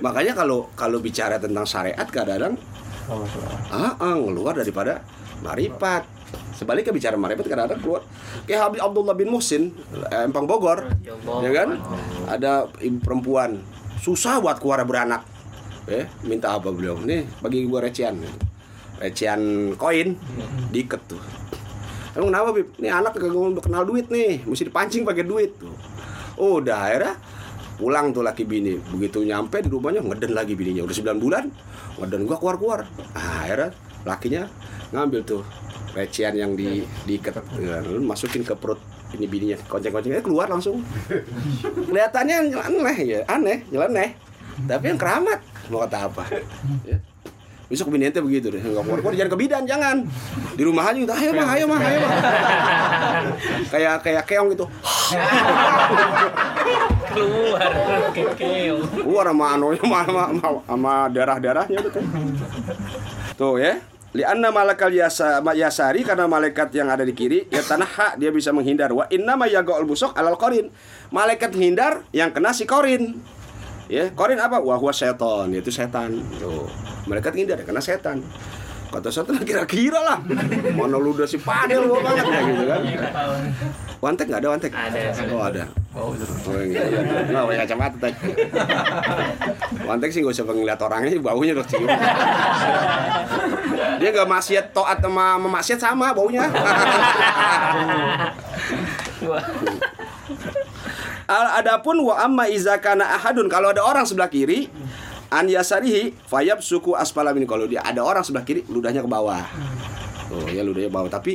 Makanya 0.00 0.32
kalau 0.32 0.72
kalau 0.72 1.04
bicara 1.04 1.36
tentang 1.36 1.68
syariat 1.68 2.08
kadang-kadang 2.08 2.56
ah, 3.68 3.92
ah 4.00 4.16
keluar 4.16 4.56
daripada 4.56 5.04
marifat. 5.44 6.08
Sebaliknya 6.56 6.96
bicara 6.96 7.20
marifat 7.20 7.44
kadang-kadang 7.44 7.80
keluar. 7.84 8.02
Kayak 8.48 8.60
Habib 8.72 8.80
Abdullah 8.80 9.12
bin 9.12 9.28
Muhsin, 9.28 9.76
eh, 10.08 10.24
Empang 10.24 10.48
Bogor, 10.48 10.88
ya 11.44 11.50
kan? 11.52 11.76
Ada 12.24 12.72
ibu 12.80 13.04
perempuan 13.04 13.60
susah 14.00 14.40
buat 14.40 14.56
keluar 14.64 14.80
beranak. 14.88 15.28
Eh, 15.84 16.08
minta 16.24 16.56
apa 16.56 16.72
beliau? 16.72 16.96
Nih, 16.96 17.28
bagi 17.44 17.68
gua 17.68 17.84
recehan. 17.84 18.16
Recehan 19.02 19.74
koin 19.74 20.14
diikat 20.70 21.02
tuh. 21.10 21.20
Emang 22.14 22.30
kenapa, 22.30 22.48
Bib? 22.54 22.68
Nih 22.78 22.94
anak 22.94 23.18
kagak 23.18 23.64
kenal 23.64 23.82
duit 23.82 24.06
nih, 24.06 24.46
mesti 24.46 24.70
dipancing 24.70 25.02
pakai 25.02 25.26
duit 25.26 25.50
tuh. 25.58 25.74
Oh, 26.38 26.62
udah 26.62 26.78
akhirnya 26.90 27.14
pulang 27.74 28.14
tuh 28.14 28.22
laki 28.22 28.46
bini 28.46 28.78
begitu 28.94 29.26
nyampe 29.26 29.58
di 29.58 29.66
rumahnya 29.66 30.00
ngeden 30.06 30.32
lagi 30.32 30.54
bininya 30.54 30.86
udah 30.86 30.94
9 30.94 31.18
bulan 31.18 31.44
ngeden 31.98 32.22
gua 32.22 32.38
keluar 32.38 32.56
keluar 32.58 32.80
ah, 33.18 33.42
akhirnya 33.42 33.70
lakinya 34.06 34.42
ngambil 34.94 35.20
tuh 35.26 35.42
recehan 35.94 36.38
yang 36.38 36.54
di 36.54 36.86
diikat 37.06 37.34
ya, 37.58 37.82
masukin 37.98 38.46
ke 38.46 38.54
perut 38.54 38.78
ini 39.14 39.26
bininya 39.26 39.58
konceng-koncengnya 39.66 40.22
keluar 40.22 40.46
langsung 40.50 40.82
kelihatannya 41.90 42.54
aneh 42.54 42.98
ya 43.02 43.18
aneh 43.26 43.66
nyeleneh 43.70 44.10
tapi 44.70 44.94
yang 44.94 44.98
keramat 44.98 45.42
mau 45.70 45.82
kata 45.82 45.98
apa 46.10 46.22
ya. 46.86 46.98
Besok 47.68 47.88
bini 47.88 48.08
ente 48.08 48.20
begitu 48.20 48.52
deh. 48.52 48.60
Nggak 48.60 48.84
keluar 48.84 49.00
keluar 49.00 49.14
jangan 49.16 49.30
ke 49.32 49.38
bidan 49.40 49.62
jangan. 49.64 49.96
Di 50.54 50.62
rumah 50.62 50.84
aja 50.92 50.98
gitu. 51.00 51.12
Ayo 51.14 51.30
mah 51.32 51.48
ayo 51.56 51.64
mah 51.64 51.80
ayo 51.80 51.98
mah 52.04 52.10
kayak 53.72 53.94
kayak 54.04 54.24
keong 54.28 54.48
gitu. 54.52 54.66
Keluar. 57.14 57.70
Kekeo. 58.12 58.76
keluar 58.92 59.26
sama 59.30 59.46
anu 59.56 59.66
sama, 59.78 59.98
sama, 60.04 60.22
sama, 60.34 60.60
sama 60.66 60.92
darah-darahnya 61.10 61.78
tuh. 61.88 61.92
Tuh 63.38 63.56
ya. 63.58 63.80
Lianna 64.14 64.54
malakal 64.54 64.94
yasa, 64.94 65.42
yasari 65.42 66.06
karena 66.06 66.30
malaikat 66.30 66.70
yang 66.70 66.86
ada 66.86 67.02
di 67.02 67.10
kiri 67.10 67.50
ya 67.50 67.66
tanah 67.66 67.90
hak 67.90 68.12
dia 68.22 68.30
bisa 68.30 68.54
menghindar. 68.54 68.94
Wa 68.94 69.10
inna 69.10 69.34
ma 69.34 69.50
yagaul 69.50 69.82
busuk 69.82 70.14
alal 70.14 70.38
korin. 70.38 70.70
Malaikat 71.10 71.50
hindar 71.58 72.06
yang 72.14 72.30
kena 72.30 72.54
si 72.54 72.62
korin. 72.62 73.18
Ya 73.90 74.14
korin 74.14 74.38
apa? 74.38 74.62
Wah 74.62 74.78
huwa 74.78 74.94
seton 74.94 75.50
yaitu 75.50 75.74
setan. 75.74 76.22
Tuh 76.38 76.93
malaikat 77.04 77.32
hindar 77.36 77.60
kena 77.64 77.80
setan 77.80 78.24
kata 78.92 79.10
setan 79.10 79.42
kira-kira 79.42 79.98
lah 79.98 80.18
mana 80.78 80.96
lu 80.96 81.16
udah 81.16 81.26
si 81.26 81.42
padel 81.42 81.90
gua 81.90 82.00
banget 82.00 82.24
ya 82.30 82.40
gitu 82.46 82.64
kan 82.68 82.80
Wantek 84.04 84.28
nggak 84.28 84.40
ada 84.44 84.48
wantek? 84.52 84.68
Ada. 84.76 85.16
Oh 85.32 85.40
ada. 85.40 85.64
Oh, 85.96 86.12
itu. 86.12 86.28
Oh 86.28 86.60
iya, 86.60 86.84
iya. 86.92 87.00
Nggak 87.24 87.40
pakai 87.48 87.58
kacamata 87.64 87.96
tek. 87.96 88.14
Wantek 89.88 90.12
sih 90.12 90.20
nggak 90.20 90.36
usah 90.36 90.44
ngeliat 90.44 90.76
orangnya, 90.76 91.16
baunya 91.24 91.56
udah 91.56 91.64
cium. 91.64 91.88
Dia 93.96 94.08
nggak 94.12 94.28
maksiat 94.28 94.76
toat 94.76 95.00
sama 95.00 95.40
memaksiat 95.40 95.80
sama 95.80 96.12
baunya. 96.12 96.44
Adapun 101.32 102.04
wa 102.04 102.20
amma 102.20 102.44
iza 102.52 102.76
kana 102.76 103.08
ahadun 103.16 103.48
kalau 103.48 103.72
ada 103.72 103.80
orang 103.80 104.04
sebelah 104.04 104.28
kiri 104.28 104.68
an 105.30 105.46
yasarihi 105.48 106.12
fayab 106.28 106.60
suku 106.60 106.96
asfala 106.96 107.32
min 107.32 107.48
kalau 107.48 107.64
dia 107.64 107.80
ada 107.84 108.04
orang 108.04 108.24
sebelah 108.24 108.44
kiri 108.44 108.64
ludahnya 108.68 109.04
ke 109.04 109.10
bawah. 109.10 109.44
Oh 110.32 110.48
ya 110.50 110.64
ludahnya 110.64 110.90
ke 110.90 110.96
bawah 110.96 111.10
tapi 111.10 111.32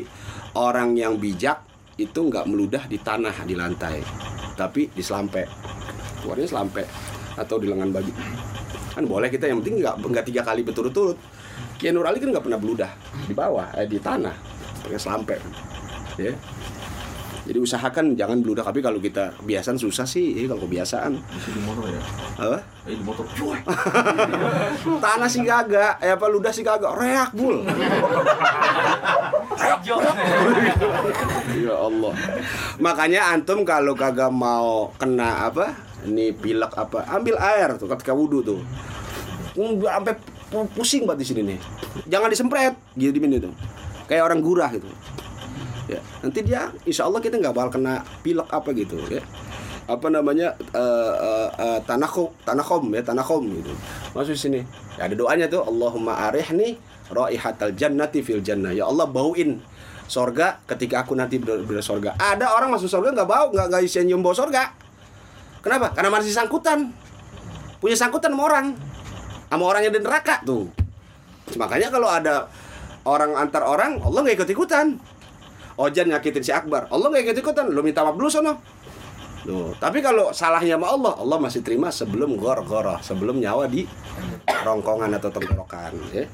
orang 0.58 0.98
yang 0.98 1.18
bijak 1.18 1.64
itu 2.00 2.20
nggak 2.20 2.48
meludah 2.48 2.84
di 2.88 2.98
tanah 3.00 3.36
di 3.44 3.56
lantai 3.56 4.02
tapi 4.56 4.92
di 4.92 5.04
selampe. 5.04 5.48
Keluarnya 6.20 6.48
selampe 6.48 6.84
atau 7.40 7.56
di 7.58 7.68
lengan 7.72 7.90
baju. 7.96 8.12
Kan 8.96 9.04
boleh 9.08 9.32
kita 9.32 9.48
yang 9.48 9.64
penting 9.64 9.80
nggak 9.80 9.96
nggak 10.04 10.26
tiga 10.28 10.42
kali 10.44 10.62
berturut-turut. 10.68 11.16
Kiai 11.80 11.96
Nur 11.96 12.04
Ali 12.04 12.20
kan 12.20 12.36
nggak 12.36 12.44
pernah 12.44 12.60
beludah 12.60 12.92
di 13.24 13.32
bawah 13.32 13.72
eh, 13.80 13.88
di 13.88 14.00
tanah 14.04 14.36
pakai 14.84 15.00
selampe. 15.00 15.38
Ya. 16.20 16.36
Jadi 17.50 17.66
usahakan 17.66 18.14
jangan 18.14 18.46
beludah 18.46 18.62
tapi 18.62 18.78
kalau 18.78 19.02
kita 19.02 19.34
kebiasaan 19.42 19.82
susah 19.82 20.06
sih 20.06 20.38
eh, 20.38 20.46
kalau 20.46 20.70
kebiasaan. 20.70 21.18
Di 21.18 21.62
motor 21.66 21.90
ya. 21.90 21.98
Apa? 22.38 22.62
Eh, 22.86 22.94
di 22.94 23.02
motor. 23.02 23.26
Tanah 25.10 25.26
sih 25.26 25.42
kagak, 25.42 25.98
eh 25.98 26.14
apa 26.14 26.30
ludah 26.30 26.54
sih 26.54 26.62
kagak, 26.62 26.94
reak 26.94 27.34
bul. 27.34 27.66
ya 31.58 31.74
Allah. 31.74 32.14
Makanya 32.78 33.34
antum 33.34 33.66
kalau 33.66 33.98
kagak 33.98 34.30
mau 34.30 34.94
kena 35.02 35.50
apa? 35.50 35.74
Ini 36.06 36.38
pilek 36.38 36.78
apa? 36.78 37.10
Ambil 37.10 37.34
air 37.42 37.82
tuh 37.82 37.90
ketika 37.90 38.14
wudhu 38.14 38.46
tuh. 38.46 38.62
Sampai 39.90 40.14
pu- 40.54 40.70
pusing 40.78 41.10
banget 41.10 41.26
di 41.26 41.34
sini 41.34 41.42
nih. 41.50 41.60
Jangan 42.14 42.30
disempret, 42.30 42.78
gitu 42.94 43.10
di 43.10 43.42
tuh. 43.42 43.58
Kayak 44.06 44.30
orang 44.30 44.46
gurah 44.46 44.70
gitu. 44.70 44.86
Ya, 45.90 45.98
nanti 46.22 46.46
dia 46.46 46.70
insya 46.86 47.10
Allah 47.10 47.18
kita 47.18 47.42
nggak 47.42 47.50
bakal 47.50 47.82
kena 47.82 48.06
pilek 48.22 48.46
apa 48.54 48.70
gitu 48.78 49.02
ya. 49.10 49.26
Apa 49.90 50.14
namanya 50.14 50.54
eh, 50.54 51.14
eh, 51.18 51.50
eh, 51.50 51.80
tanakom 51.90 52.30
tanakom 52.46 52.94
ya 52.94 53.02
tanakom 53.02 53.50
gitu. 53.50 53.74
Masuk 54.14 54.38
sini 54.38 54.62
ya, 55.02 55.10
ada 55.10 55.18
doanya 55.18 55.50
tuh 55.50 55.66
Allahumma 55.66 56.30
arihni 56.30 56.78
raihatal 57.10 57.74
jannati 57.74 58.22
fil 58.22 58.46
jannah. 58.46 58.70
Ya 58.70 58.86
Allah 58.86 59.10
bauin 59.10 59.58
sorga 60.06 60.62
ketika 60.70 61.02
aku 61.02 61.18
nanti 61.18 61.42
ber, 61.42 61.66
ber 61.66 61.82
sorga. 61.82 62.14
Ada 62.22 62.54
orang 62.54 62.70
masuk 62.70 62.86
sorga 62.86 63.10
nggak 63.10 63.26
bau 63.26 63.50
nggak 63.50 63.66
nggak 63.74 63.82
isian 63.82 64.06
nyium 64.06 64.22
bau 64.22 64.38
sorga. 64.38 64.70
Kenapa? 65.66 65.90
Karena 65.98 66.14
masih 66.14 66.30
sangkutan. 66.30 66.94
Punya 67.82 67.98
sangkutan 67.98 68.30
sama 68.30 68.46
orang. 68.46 68.78
Sama 69.50 69.64
orang 69.66 69.90
yang 69.90 69.94
di 69.98 70.06
neraka 70.06 70.46
tuh. 70.46 70.70
Makanya 71.58 71.90
kalau 71.90 72.06
ada 72.06 72.46
orang 73.10 73.34
antar 73.34 73.66
orang 73.66 73.98
Allah 74.06 74.22
nggak 74.22 74.38
ikut 74.38 74.50
ikutan 74.54 75.02
Ojan 75.80 76.12
nyakitin 76.12 76.44
si 76.44 76.52
Akbar 76.52 76.92
Allah 76.92 77.08
nggak 77.08 77.32
ikut 77.32 77.38
ikutan 77.40 77.72
lo 77.72 77.80
minta 77.80 78.04
maaf 78.04 78.20
dulu 78.20 78.28
sono 78.28 78.60
Tuh. 79.40 79.72
Tapi 79.80 80.04
kalau 80.04 80.36
salahnya 80.36 80.76
sama 80.76 80.92
Allah, 80.92 81.14
Allah 81.16 81.38
masih 81.40 81.64
terima 81.64 81.88
sebelum 81.90 82.36
gor-goroh, 82.36 83.00
sebelum 83.00 83.40
nyawa 83.40 83.72
di 83.72 83.88
rongkongan 84.46 85.16
atau 85.16 85.32
tenggorokan. 85.32 85.96
Ya. 86.12 86.28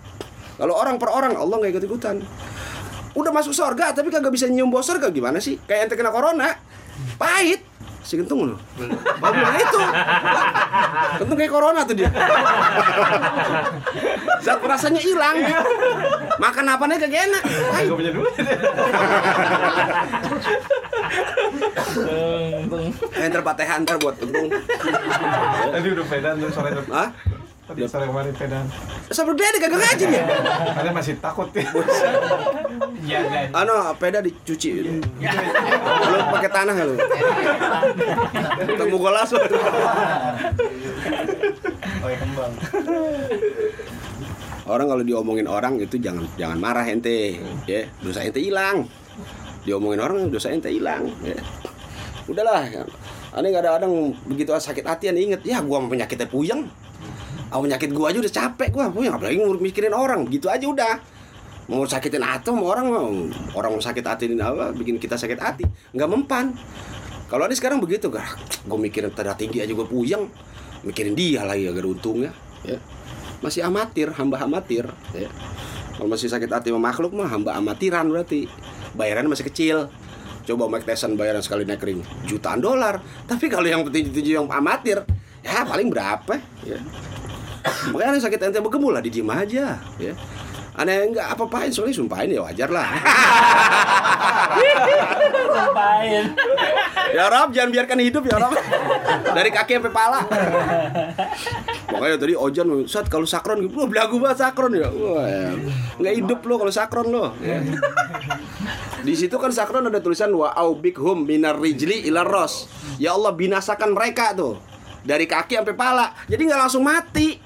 Kalau 0.58 0.74
orang 0.74 0.98
per 0.98 1.14
orang, 1.14 1.38
Allah 1.38 1.56
nggak 1.62 1.78
ikut-ikutan. 1.78 2.26
Udah 3.16 3.32
masuk 3.32 3.54
surga, 3.56 3.96
tapi 3.96 4.12
kagak 4.12 4.34
bisa 4.34 4.50
nyium 4.50 4.74
bau 4.74 4.84
surga 4.84 5.14
gimana 5.14 5.40
sih? 5.40 5.56
Kayak 5.64 5.88
ente 5.88 5.96
kena 5.96 6.12
corona, 6.12 6.60
pahit. 7.16 7.75
Si 8.06 8.22
kentung 8.22 8.46
loh. 8.46 8.58
Bau 9.18 9.34
bilang 9.34 9.58
itu. 9.58 9.82
Kentung 11.18 11.38
kayak 11.42 11.50
corona 11.50 11.82
tuh 11.82 11.98
dia. 11.98 12.14
Zat 14.46 14.62
rasanya 14.62 15.02
hilang. 15.02 15.42
Makan 16.38 16.70
apanya 16.70 17.02
kagak 17.02 17.26
enak. 17.26 17.44
Gak 17.90 17.98
punya 17.98 18.12
duit. 18.14 18.34
Enter 23.18 23.42
patehan 23.42 23.82
ntar 23.82 23.98
buat 23.98 24.14
kentung. 24.22 24.54
Tadi 25.74 25.88
udah 25.90 26.06
pedan 26.06 26.38
tuh 26.38 26.54
sore 26.54 26.70
tuh. 26.78 26.86
Tadi 27.66 27.82
sore 27.90 28.06
kemarin 28.06 28.30
pedan. 28.38 28.70
Sama 29.10 29.34
beda 29.34 29.58
kagak 29.58 29.82
ngaji 29.82 30.06
dia. 30.06 30.26
Kalian 30.78 30.94
masih 30.94 31.18
takut 31.18 31.50
ya. 31.50 31.66
Jangan. 33.10 33.58
Anu, 33.58 33.74
peda 33.98 34.22
dicuci. 34.22 34.86
Lu 34.86 36.18
pakai 36.30 36.52
tanah 36.54 36.76
lu. 36.86 36.94
Ketemu 38.70 38.98
golas 39.02 39.34
lu. 39.34 39.42
Pakai 41.82 42.18
kembang. 42.22 42.54
Orang 44.70 44.86
kalau 44.86 45.02
diomongin 45.02 45.50
orang 45.50 45.82
itu 45.82 45.98
jangan 45.98 46.30
jangan 46.38 46.62
marah 46.62 46.86
ente, 46.86 47.42
ya. 47.66 47.90
Dosa 47.98 48.22
ente 48.22 48.46
hilang. 48.46 48.86
Diomongin 49.66 50.06
orang 50.06 50.30
dosa 50.30 50.54
ente 50.54 50.70
hilang, 50.70 51.10
ya. 51.26 51.38
Udahlah. 52.30 52.70
Aneh 53.34 53.50
kadang-kadang 53.50 54.14
begitu 54.30 54.54
sakit 54.54 54.86
hati 54.86 55.10
aneh 55.10 55.34
inget, 55.34 55.42
ya 55.42 55.66
gua 55.66 55.82
penyakitnya 55.82 56.30
puyeng. 56.30 56.70
Ah 57.56 57.64
penyakit 57.64 57.96
gua 57.96 58.12
aja 58.12 58.20
udah 58.20 58.34
capek 58.36 58.68
gua, 58.76 58.92
puyeng 58.92 59.16
apalagi 59.16 59.40
ngurus 59.40 59.64
mikirin 59.64 59.96
orang, 59.96 60.28
gitu 60.28 60.52
aja 60.52 60.68
udah. 60.68 61.00
Mau 61.72 61.88
sakitin 61.88 62.20
hati 62.20 62.52
sama 62.52 62.68
orang 62.68 62.86
mau 62.92 63.08
orang 63.56 63.80
mau 63.80 63.82
sakit 63.82 64.04
hati 64.04 64.28
apa 64.36 64.76
bikin 64.76 65.00
kita 65.00 65.16
sakit 65.16 65.40
hati, 65.40 65.64
nggak 65.96 66.10
mempan. 66.12 66.52
Kalau 67.32 67.48
ada 67.48 67.56
sekarang 67.58 67.82
begitu, 67.82 68.12
gak, 68.14 68.38
gue 68.70 68.78
mikirin 68.78 69.10
darah 69.10 69.34
tinggi 69.34 69.58
aja 69.58 69.74
gue 69.74 69.88
puyeng, 69.88 70.30
mikirin 70.86 71.18
dia 71.18 71.42
lagi 71.42 71.66
agar 71.66 71.82
untungnya, 71.90 72.30
ya. 72.62 72.78
Masih 73.42 73.66
amatir, 73.66 74.14
hamba 74.14 74.46
amatir, 74.46 74.86
ya. 75.16 75.32
Kalau 75.96 76.12
masih 76.12 76.28
sakit 76.28 76.52
hati 76.52 76.70
sama 76.70 76.92
makhluk 76.92 77.16
mah 77.16 77.32
hamba 77.32 77.56
amatiran 77.56 78.12
berarti. 78.12 78.52
Bayarannya 79.00 79.32
masih 79.32 79.48
kecil. 79.48 79.88
Coba 80.46 80.70
Mike 80.70 80.86
Tyson 80.86 81.18
bayaran 81.18 81.42
sekali 81.42 81.66
naik 81.66 81.82
ring 81.82 82.06
jutaan 82.30 82.62
dolar. 82.62 83.02
Tapi 83.26 83.50
kalau 83.50 83.66
yang 83.66 83.82
petinju-petinju 83.88 84.32
yang 84.38 84.48
amatir, 84.52 85.02
ya 85.42 85.66
paling 85.66 85.90
berapa? 85.90 86.38
Ya. 86.62 86.78
Makanya 87.94 88.22
sakit 88.22 88.40
ente 88.40 88.60
bergemul 88.62 88.94
lah, 88.94 89.02
didiem 89.02 89.30
aja, 89.30 89.80
ya. 89.98 90.14
Aneh 90.76 91.08
enggak 91.08 91.32
apa-apain 91.32 91.72
soalnya 91.72 91.96
sumpahin 91.96 92.36
ya 92.36 92.44
wajar 92.44 92.68
lah. 92.68 92.84
Sumpahin. 95.56 96.26
ya 97.16 97.32
Rob 97.32 97.56
jangan 97.56 97.72
biarkan 97.72 98.00
hidup 98.04 98.24
ya 98.28 98.36
Rob 98.40 98.54
dari 99.32 99.50
kaki 99.52 99.80
sampai 99.80 99.94
pala 99.94 100.20
makanya 101.92 102.18
tadi 102.20 102.34
Ojan 102.36 102.68
saat 102.90 103.08
kalau 103.08 103.24
sakron 103.24 103.64
gitu 103.64 103.88
belagu 103.88 104.20
banget 104.20 104.44
sakron 104.48 104.76
ya 104.76 104.92
wah 104.92 105.24
ya. 105.24 105.56
nggak 106.02 106.14
hidup 106.24 106.40
lo 106.44 106.60
kalau 106.60 106.74
sakron 106.74 107.08
lo 107.08 107.32
ya. 107.40 107.64
di 109.06 109.14
situ 109.16 109.36
kan 109.40 109.56
sakron 109.56 109.88
ada 109.88 110.04
tulisan 110.04 110.34
wa 110.36 110.52
aubik 110.52 111.00
hum 111.00 111.24
minar 111.24 111.56
rijli 111.56 112.04
ilar 112.10 112.28
ros 112.28 112.68
ya 113.00 113.16
Allah 113.16 113.32
binasakan 113.32 113.96
mereka 113.96 114.36
tuh 114.36 114.60
dari 115.06 115.30
kaki 115.30 115.56
sampai 115.56 115.76
pala 115.78 116.12
jadi 116.28 116.42
nggak 116.42 116.60
langsung 116.68 116.84
mati 116.84 117.45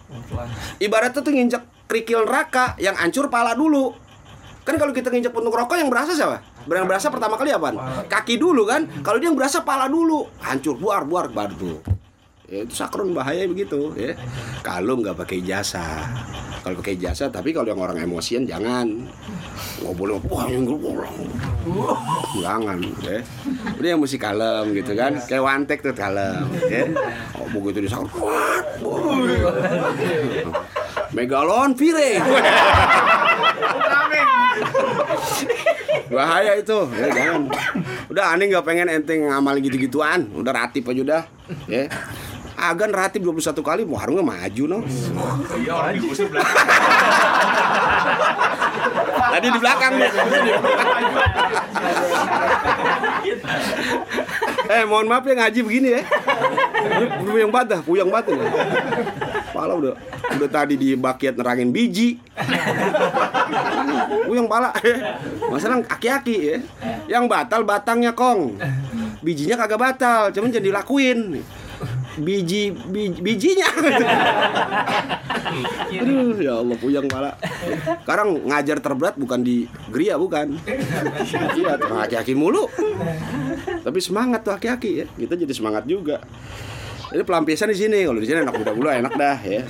ibaratnya 0.81 1.21
tuh 1.21 1.33
nginjek 1.33 1.63
kerikil 1.89 2.25
neraka 2.25 2.77
yang 2.77 2.93
hancur 2.97 3.29
pala 3.29 3.53
dulu. 3.53 3.93
Kan 4.67 4.77
kalau 4.77 4.93
kita 4.93 5.09
nginjek 5.09 5.33
puntung 5.33 5.53
rokok 5.53 5.77
yang 5.77 5.89
berasa 5.89 6.13
siapa? 6.13 6.41
Yang 6.69 6.87
berasa 6.89 7.07
pertama 7.09 7.39
kali 7.39 7.49
apa 7.49 7.69
kaki 8.05 8.37
dulu 8.37 8.67
kan? 8.69 8.85
Kalau 9.01 9.17
dia 9.17 9.33
yang 9.33 9.37
berasa 9.37 9.65
pala 9.65 9.89
dulu 9.89 10.29
hancur 10.43 10.77
buar 10.77 11.05
buar 11.05 11.31
baru 11.31 11.99
ya, 12.49 12.65
itu 12.65 12.73
sakron 12.73 13.13
bahaya 13.13 13.45
begitu 13.45 13.93
ya. 13.93 14.17
Kalau 14.65 14.97
nggak 14.97 15.15
pakai 15.15 15.45
jasa. 15.45 16.09
Kalau 16.59 16.75
pakai 16.83 16.99
jasa 16.99 17.31
tapi 17.31 17.55
kalau 17.55 17.71
yang 17.71 17.79
orang 17.79 18.01
emosian 18.01 18.43
jangan. 18.43 18.89
Nggak 19.79 19.95
boleh 19.95 20.17
wah 20.27 20.45
yang 20.49 20.65
jangan 22.41 22.77
ya. 23.05 23.21
Udah 23.79 23.89
yang 23.95 24.01
mesti 24.01 24.17
kalem 24.17 24.65
gitu 24.75 24.91
kan. 24.97 25.21
Kayak 25.29 25.43
wantek 25.45 25.79
tuh 25.85 25.93
kalem 25.95 26.49
ya. 26.67 26.83
Oh, 27.37 27.47
begitu 27.61 27.85
disakron 27.85 28.09
megalon 31.09 31.73
vire. 31.73 32.21
Bahaya 36.09 36.57
itu 36.57 36.77
ya 36.97 37.07
jangan. 37.13 37.41
Udah 38.09 38.33
aneh 38.33 38.49
nggak 38.49 38.65
pengen 38.65 38.89
enteng 38.89 39.29
ngamal 39.29 39.61
gitu-gituan. 39.61 40.25
Udah 40.33 40.53
ratip 40.53 40.89
aja 40.89 41.01
udah 41.05 41.23
ya 41.69 41.89
Agan 42.59 42.91
ratip 42.91 43.23
21 43.23 43.63
kali 43.63 43.81
warungnya 43.87 44.23
maju 44.23 44.63
no 44.67 44.79
Iya 45.55 45.73
orang 45.79 45.95
di 45.95 45.99
kursi 46.03 46.27
belakang. 46.27 46.67
tadi 49.29 49.47
di 49.53 49.59
belakang 49.61 49.93
nih 49.99 50.11
eh 54.69 54.83
mohon 54.89 55.07
maaf 55.07 55.23
ya 55.23 55.33
ngaji 55.37 55.59
begini 55.63 55.89
ya 55.95 56.01
puyeng 57.23 57.51
banget 57.53 57.67
dah 57.77 57.81
puyeng 57.85 58.09
banget 58.09 58.35
ini 58.35 58.47
Pala 59.49 59.73
udah 59.73 59.93
udah 60.37 60.49
tadi 60.49 60.77
di 60.77 60.93
bakiat 60.93 61.33
nerangin 61.33 61.73
biji. 61.73 62.21
Uyang 64.29 64.45
pala. 64.45 64.69
Masalah 65.49 65.81
aki-aki 65.89 66.35
ya. 66.37 66.57
Yang 67.09 67.25
batal 67.25 67.65
batangnya 67.65 68.13
kong. 68.13 68.61
Bijinya 69.25 69.57
kagak 69.57 69.81
batal, 69.81 70.29
cuman 70.29 70.53
jadi 70.53 70.69
dilakuin. 70.69 71.41
Biji, 72.19 72.75
biji 72.75 73.19
bijinya. 73.23 73.67
Aduh, 75.99 76.35
ya 76.37 76.59
Allah 76.59 76.77
puyang 76.77 77.07
pala. 77.07 77.33
Sekarang 78.03 78.43
ngajar 78.43 78.77
terberat 78.83 79.15
bukan 79.15 79.39
di 79.39 79.65
Gria 79.87 80.19
bukan. 80.19 80.59
Iya, 81.55 81.79
aki-aki 81.79 82.35
mulu. 82.35 82.67
Tapi 83.81 83.99
semangat 84.03 84.43
tuh 84.43 84.53
aki-aki 84.53 84.91
ya. 85.03 85.05
Kita 85.15 85.39
jadi 85.39 85.53
semangat 85.55 85.87
juga. 85.87 86.19
Jadi 87.09 87.23
pelampiasan 87.25 87.73
di 87.73 87.77
sini. 87.77 88.05
Kalau 88.05 88.19
di 88.21 88.27
sini 88.29 88.45
enak 88.45 88.55
muda 88.55 88.71
dulu 88.75 88.87
enak 88.91 89.13
dah 89.17 89.39
ya. 89.41 89.63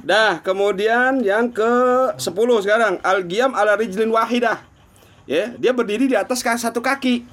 Dah, 0.00 0.40
kemudian 0.40 1.20
yang 1.20 1.52
ke 1.52 1.72
10 2.16 2.64
sekarang 2.64 3.02
al-qiyam 3.04 3.52
ala 3.52 3.76
rijlin 3.76 4.08
wahidah. 4.08 4.62
Ya, 5.24 5.52
dia 5.56 5.72
berdiri 5.72 6.08
di 6.08 6.16
atas 6.16 6.40
satu 6.40 6.80
kaki. 6.80 7.24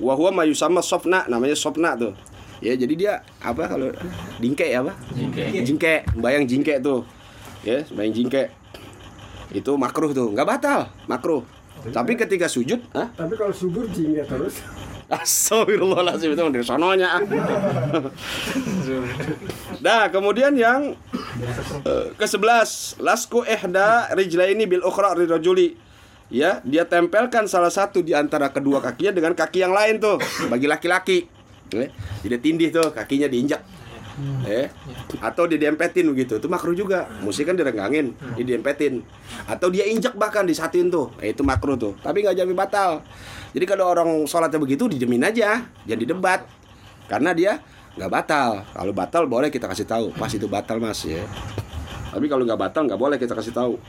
Wa 0.00 0.16
huwa 0.16 0.32
mayusama 0.32 0.80
sofna, 0.80 1.28
namanya 1.28 1.56
sofna 1.56 1.92
tuh. 1.92 2.16
Ya, 2.60 2.76
jadi 2.76 2.94
dia 2.94 3.12
apa 3.40 3.64
kalau 3.64 3.88
dingke 4.36 4.68
ya 4.68 4.84
apa? 4.84 4.92
Jingke. 5.16 5.64
Jingke, 5.64 5.94
bayang 6.20 6.44
jingke 6.44 6.76
tuh. 6.84 7.08
Ya, 7.64 7.84
bayang 7.96 8.12
jingke. 8.12 8.52
Itu 9.50 9.80
makruh 9.80 10.12
tuh, 10.12 10.28
nggak 10.36 10.46
batal, 10.46 10.92
makruh. 11.08 11.42
Tapi 11.80 12.12
ketika 12.12 12.44
sujud, 12.44 12.84
ah, 12.92 13.08
Tapi 13.16 13.32
kalau 13.40 13.56
subur 13.56 13.88
jingga 13.88 14.28
terus. 14.28 14.60
Astagfirullahaladzim 15.10 16.38
itu 16.38 16.42
dari 16.54 16.62
sononya. 16.62 17.18
nah, 19.84 20.06
kemudian 20.06 20.54
yang 20.54 20.94
ke 21.82 22.14
ke-11, 22.14 23.02
lasku 23.02 23.42
ihda 23.42 24.12
rijlaini 24.14 24.70
bil 24.70 24.86
ukhra 24.86 25.18
rirajuli. 25.18 25.74
Ya, 26.30 26.62
dia 26.62 26.86
tempelkan 26.86 27.50
salah 27.50 27.74
satu 27.74 28.06
di 28.06 28.14
antara 28.14 28.54
kedua 28.54 28.78
kakinya 28.78 29.18
dengan 29.18 29.32
kaki 29.34 29.66
yang 29.66 29.74
lain 29.74 29.98
tuh 29.98 30.22
bagi 30.46 30.70
laki-laki. 30.70 31.26
Eh, 31.76 31.88
Jadi 32.26 32.36
tindih 32.42 32.68
tuh 32.74 32.90
kakinya 32.90 33.30
diinjak. 33.30 33.62
Eh, 34.44 34.68
atau 35.22 35.48
dia 35.48 35.56
diempetin 35.56 36.04
begitu. 36.12 36.36
Itu 36.36 36.48
makruh 36.50 36.76
juga. 36.76 37.08
Musik 37.24 37.48
kan 37.48 37.56
direnggangin, 37.56 38.12
dia 38.36 38.44
diempetin. 38.44 39.00
Atau 39.48 39.72
dia 39.72 39.88
injak 39.88 40.12
bahkan 40.18 40.44
disatin 40.44 40.92
tuh. 40.92 41.08
Eh, 41.24 41.32
itu 41.32 41.40
makruh 41.40 41.78
tuh. 41.78 41.96
Tapi 42.04 42.20
nggak 42.26 42.36
jadi 42.36 42.52
batal. 42.52 42.90
Jadi 43.56 43.64
kalau 43.64 43.88
orang 43.88 44.08
sholatnya 44.28 44.60
begitu 44.60 44.90
dijamin 44.90 45.24
aja, 45.24 45.64
jangan 45.88 46.00
didebat. 46.00 46.40
Karena 47.08 47.32
dia 47.32 47.64
nggak 47.96 48.10
batal. 48.12 48.50
Kalau 48.76 48.92
batal 48.92 49.22
boleh 49.24 49.48
kita 49.48 49.66
kasih 49.66 49.88
tahu. 49.88 50.12
Pas 50.12 50.30
itu 50.30 50.44
batal 50.44 50.78
mas 50.78 51.00
ya. 51.06 51.24
Tapi 52.10 52.26
kalau 52.28 52.44
nggak 52.44 52.60
batal 52.60 52.82
nggak 52.86 53.00
boleh 53.00 53.16
kita 53.16 53.32
kasih 53.32 53.54
tahu. 53.54 53.80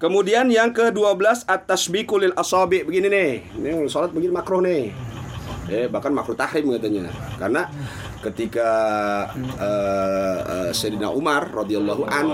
Kemudian 0.00 0.48
yang 0.48 0.72
ke-12 0.72 1.44
at-tasbiqu 1.44 2.16
lil 2.16 2.32
asabi 2.32 2.84
begini 2.88 3.12
nih. 3.12 3.30
Ini 3.52 3.70
sholat 3.84 4.16
begini 4.16 4.32
makruh 4.32 4.64
nih. 4.64 4.96
Eh 5.70 5.86
bahkan 5.86 6.10
makruh 6.10 6.34
tahrim 6.34 6.74
katanya. 6.74 7.06
Karena 7.38 7.70
ketika 8.20 8.70
eh, 9.56 10.38
eh, 10.42 10.70
Sayyidina 10.74 11.14
Umar 11.14 11.46
radhiyallahu 11.54 12.02
an 12.10 12.26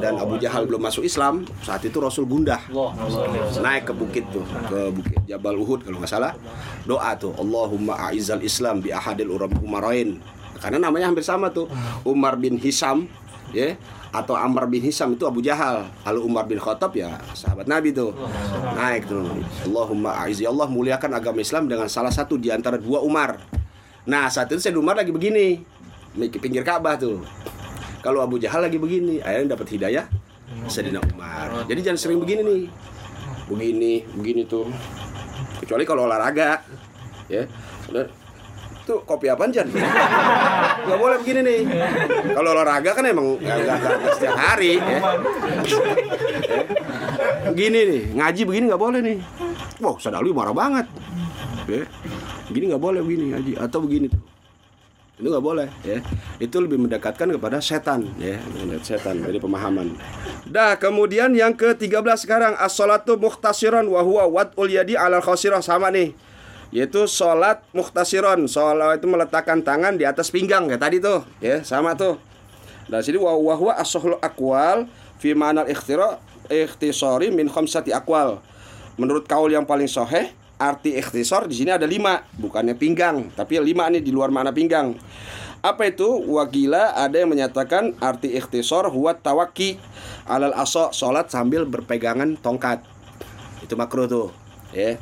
dan 0.00 0.16
Abu 0.16 0.40
Jahal 0.40 0.64
belum 0.64 0.80
masuk 0.80 1.04
Islam, 1.04 1.44
saat 1.60 1.84
itu 1.84 2.00
Rasul 2.00 2.24
gundah. 2.24 2.64
Naik 3.60 3.92
ke 3.92 3.94
bukit 3.94 4.24
tuh 4.32 4.44
ke 4.66 4.88
bukit 4.90 5.20
Jabal 5.28 5.60
Uhud 5.60 5.84
kalau 5.84 6.00
nggak 6.00 6.10
salah. 6.10 6.32
Doa 6.88 7.12
tuh 7.20 7.36
Allahumma 7.36 8.10
a'izal 8.10 8.40
Islam 8.40 8.80
bi 8.80 8.90
ahadil 8.90 9.28
uram 9.28 9.52
umarain 9.60 10.16
karena 10.60 10.76
namanya 10.76 11.08
hampir 11.08 11.24
sama 11.24 11.48
tuh 11.48 11.66
Umar 12.04 12.36
bin 12.36 12.60
Hisam 12.60 13.08
ya. 13.52 13.76
Atau 14.10 14.34
Ammar 14.34 14.66
bin 14.66 14.82
Hisam 14.82 15.14
itu 15.14 15.22
Abu 15.22 15.38
Jahal. 15.38 15.86
Kalau 16.02 16.26
Umar 16.26 16.50
bin 16.50 16.58
Khattab 16.58 16.90
ya 16.98 17.14
sahabat 17.34 17.70
Nabi 17.70 17.94
tuh. 17.94 18.10
Naik 18.74 19.06
tuh. 19.06 19.26
Allahumma 19.70 20.26
a'izi 20.26 20.42
Allah 20.46 20.66
muliakan 20.66 21.14
agama 21.14 21.38
Islam 21.38 21.70
dengan 21.70 21.86
salah 21.86 22.10
satu 22.10 22.34
di 22.34 22.50
antara 22.50 22.74
dua 22.78 23.02
Umar. 23.06 23.38
Nah 24.06 24.26
saat 24.26 24.50
itu 24.50 24.58
Sayyidina 24.58 24.82
Umar 24.82 24.96
lagi 24.98 25.14
begini. 25.14 25.62
Pinggir 26.42 26.66
Ka'bah 26.66 26.98
tuh. 26.98 27.22
Kalau 28.02 28.18
Abu 28.24 28.42
Jahal 28.42 28.66
lagi 28.66 28.80
begini 28.80 29.22
akhirnya 29.22 29.54
dapat 29.54 29.66
hidayah 29.78 30.04
Sayyidina 30.66 30.98
Umar. 31.14 31.70
Jadi 31.70 31.80
jangan 31.86 31.98
sering 32.02 32.18
begini 32.18 32.42
nih. 32.42 32.62
Begini 33.46 33.92
begini 34.18 34.42
tuh. 34.46 34.66
Kecuali 35.62 35.86
kalau 35.86 36.10
olahraga 36.10 36.66
ya. 37.30 37.46
Itu 38.80 38.94
kopi 39.04 39.26
apaan 39.26 39.50
Jan? 39.50 39.68
nggak 40.80 40.98
boleh 40.98 41.16
begini 41.20 41.40
nih 41.40 41.58
kalau 42.32 42.50
olahraga 42.50 42.90
kan 42.90 43.04
emang 43.04 43.36
nggak- 43.36 43.58
nggak- 43.60 43.78
nggak 44.00 44.12
setiap 44.14 44.34
hari 44.34 44.80
ya. 44.80 44.82
Ya. 44.82 44.98
gini 47.52 47.80
nih 47.84 48.02
ngaji 48.14 48.42
begini 48.44 48.64
nggak 48.70 48.82
boleh 48.82 49.00
nih 49.00 49.18
wow 49.78 49.94
Sadalu 49.96 50.32
marah 50.32 50.54
banget 50.54 50.86
ya. 51.66 51.84
begini 52.48 52.64
nggak 52.72 52.82
boleh 52.82 53.00
begini 53.00 53.24
ngaji 53.30 53.52
atau 53.56 53.78
begini 53.80 54.06
tuh 54.08 54.22
itu 55.20 55.28
nggak 55.28 55.44
boleh 55.44 55.68
ya 55.84 56.00
itu 56.40 56.56
lebih 56.56 56.80
mendekatkan 56.80 57.28
kepada 57.28 57.60
setan 57.60 58.08
ya 58.16 58.40
setan 58.80 59.20
dari 59.20 59.36
pemahaman 59.36 59.92
dah 60.48 60.80
kemudian 60.80 61.36
yang 61.36 61.52
ke-13 61.52 62.00
sekarang 62.18 62.52
as-salatu 62.56 63.20
muhtasiron 63.20 63.84
wa 63.84 64.00
huwa 64.00 64.24
wad'ul 64.26 64.72
yadi 64.72 64.96
alal 64.96 65.20
khasirah 65.20 65.60
sama 65.60 65.92
nih 65.92 66.16
yaitu 66.70 67.06
sholat 67.10 67.62
muhtasiron 67.74 68.46
sholat 68.46 69.02
itu 69.02 69.06
meletakkan 69.10 69.62
tangan 69.62 69.98
di 69.98 70.06
atas 70.06 70.30
pinggang. 70.30 70.70
Kayak 70.70 70.82
tadi 70.82 70.96
tuh. 71.02 71.26
Ya 71.42 71.62
sama 71.66 71.98
tuh. 71.98 72.18
Dan 72.90 73.02
sini 73.02 73.18
wa 73.18 73.34
wa 73.34 73.54
huwa 73.54 73.72
as-sahlu 73.78 74.18
aqwal 74.18 74.90
fi 75.22 75.34
ma'anal 75.34 75.70
ikhtira 75.70 76.18
ikhtisari 76.50 77.30
min 77.30 77.46
khamsati 77.46 77.94
aqwal 77.94 78.42
menurut 78.98 79.30
kaul 79.30 79.46
yang 79.46 79.62
paling 79.62 79.86
soheh 79.86 80.34
arti 80.58 80.98
ikhtisar 80.98 81.46
di 81.46 81.54
sini 81.54 81.70
ada 81.70 81.86
lima. 81.86 82.26
Bukannya 82.38 82.74
pinggang 82.74 83.30
tapi 83.34 83.58
lima 83.62 83.86
nih 83.90 84.02
di 84.02 84.10
luar 84.10 84.34
makna 84.34 84.50
pinggang. 84.50 84.98
Apa 85.60 85.92
itu? 85.92 86.08
Wakila 86.24 86.96
ada 86.96 87.20
yang 87.20 87.28
menyatakan 87.28 87.92
arti 88.00 88.32
ikhtisar 88.32 88.88
huwa 88.88 89.12
tawaki 89.12 89.76
alal 90.24 90.56
aso 90.56 90.88
sholat 90.90 91.28
sambil 91.28 91.68
berpegangan 91.68 92.40
tongkat. 92.40 92.80
Itu 93.60 93.76
makruh 93.76 94.08
tuh 94.08 94.39
ya. 94.74 94.98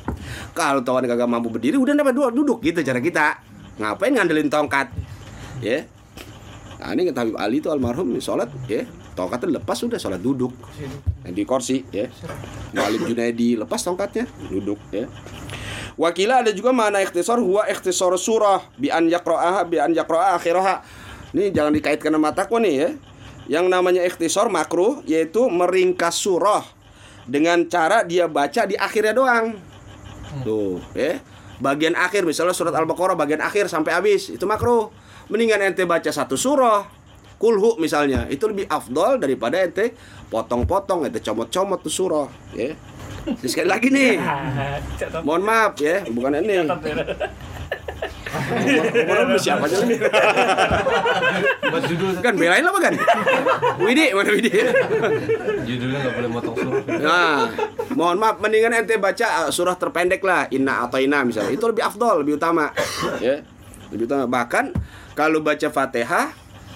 Kalau 0.53 0.81
tawan 0.81 1.05
kagak 1.05 1.29
mampu 1.29 1.49
berdiri 1.53 1.77
udah 1.77 1.93
dapat 1.93 2.13
dua 2.13 2.27
duduk 2.29 2.61
gitu 2.61 2.81
cara 2.81 2.99
kita. 2.99 3.41
Ngapain 3.79 4.11
ngandelin 4.11 4.51
tongkat? 4.51 4.91
Ya. 5.63 5.87
Nah 6.79 6.95
ini 6.95 7.11
Habib 7.11 7.35
Ali 7.35 7.59
itu 7.59 7.67
almarhum 7.67 8.15
sholat 8.23 8.47
ya. 8.71 8.87
Tongkatnya 9.15 9.59
lepas 9.59 9.75
udah 9.83 9.99
sholat 9.99 10.23
duduk. 10.23 10.55
Yang 11.27 11.33
di 11.35 11.43
kursi 11.43 11.77
ya. 11.91 12.07
Malik 12.71 13.03
Junaidi 13.03 13.59
lepas 13.59 13.83
tongkatnya 13.83 14.27
duduk 14.47 14.79
ya. 14.95 15.11
Wakila 15.99 16.39
ada 16.39 16.55
juga 16.55 16.71
mana 16.71 17.03
ikhtisar 17.03 17.43
huwa 17.43 17.67
ikhtisar 17.67 18.15
surah 18.15 18.63
bi 18.79 18.87
an 18.87 19.11
yaqra'aha 19.11 19.67
bi 19.67 19.83
an 19.83 19.91
yaqra'a 19.91 20.39
akhiraha. 20.39 20.79
Ini 21.35 21.51
jangan 21.51 21.75
dikaitkan 21.75 22.15
sama 22.15 22.31
takwa 22.31 22.63
nih 22.63 22.75
ya. 22.79 22.89
Yang 23.59 23.65
namanya 23.67 24.01
ikhtisar 24.07 24.47
makruh 24.47 25.03
yaitu 25.03 25.43
meringkas 25.51 26.15
surah 26.15 26.63
dengan 27.29 27.61
cara 27.69 28.01
dia 28.01 28.25
baca 28.25 28.65
di 28.65 28.73
akhirnya 28.73 29.13
doang. 29.13 29.53
Tuh, 30.41 30.81
ya. 30.97 31.21
Bagian 31.61 31.93
akhir 31.93 32.25
misalnya 32.25 32.55
surat 32.55 32.73
Al-Baqarah 32.73 33.13
bagian 33.13 33.43
akhir 33.43 33.69
sampai 33.69 33.93
habis 33.93 34.33
itu 34.33 34.43
makruh. 34.49 34.89
Mendingan 35.29 35.61
ente 35.61 35.85
baca 35.85 36.09
satu 36.09 36.33
surah. 36.33 36.89
Kulhu 37.39 37.79
misalnya 37.79 38.27
itu 38.27 38.51
lebih 38.51 38.67
afdol 38.67 39.15
daripada 39.21 39.61
ente 39.61 39.95
potong-potong 40.27 41.07
ente 41.07 41.23
comot-comot 41.23 41.79
tuh 41.79 41.93
surah, 41.93 42.27
ya. 42.51 42.75
Sekali 43.45 43.69
lagi 43.69 43.87
nih, 43.93 44.17
mohon 45.27 45.43
maaf 45.43 45.77
ya, 45.79 46.03
bukan 46.09 46.39
ini. 46.39 46.65
Umur 48.29 49.17
lu 49.25 49.39
siapa 49.41 49.65
aja? 49.65 49.81
Buat 51.69 51.83
judul 51.89 52.09
Kan 52.21 52.37
belain 52.37 52.61
apa 52.61 52.79
kan? 52.79 52.93
Widi, 53.81 54.13
mana 54.13 54.29
Widi? 54.29 54.51
judulnya 55.65 55.97
nggak 56.05 56.13
boleh 56.13 56.29
motong 56.29 56.55
suruh. 56.57 56.81
Nah, 57.01 57.49
mohon 57.97 58.17
maaf, 58.21 58.37
mendingan 58.37 58.73
ente 58.73 59.01
baca 59.01 59.45
uh, 59.45 59.49
surah 59.49 59.75
terpendek 59.77 60.21
lah, 60.21 60.45
Inna 60.53 60.85
atau 60.85 61.01
Inna 61.01 61.25
misalnya. 61.25 61.53
Itu 61.53 61.65
lebih 61.69 61.81
afdol, 61.81 62.21
lebih 62.21 62.37
utama. 62.37 62.69
Ya, 63.17 63.41
lebih 63.89 64.05
utama. 64.05 64.29
Bahkan 64.29 64.77
kalau 65.17 65.41
baca 65.41 65.67
Fatihah 65.69 66.29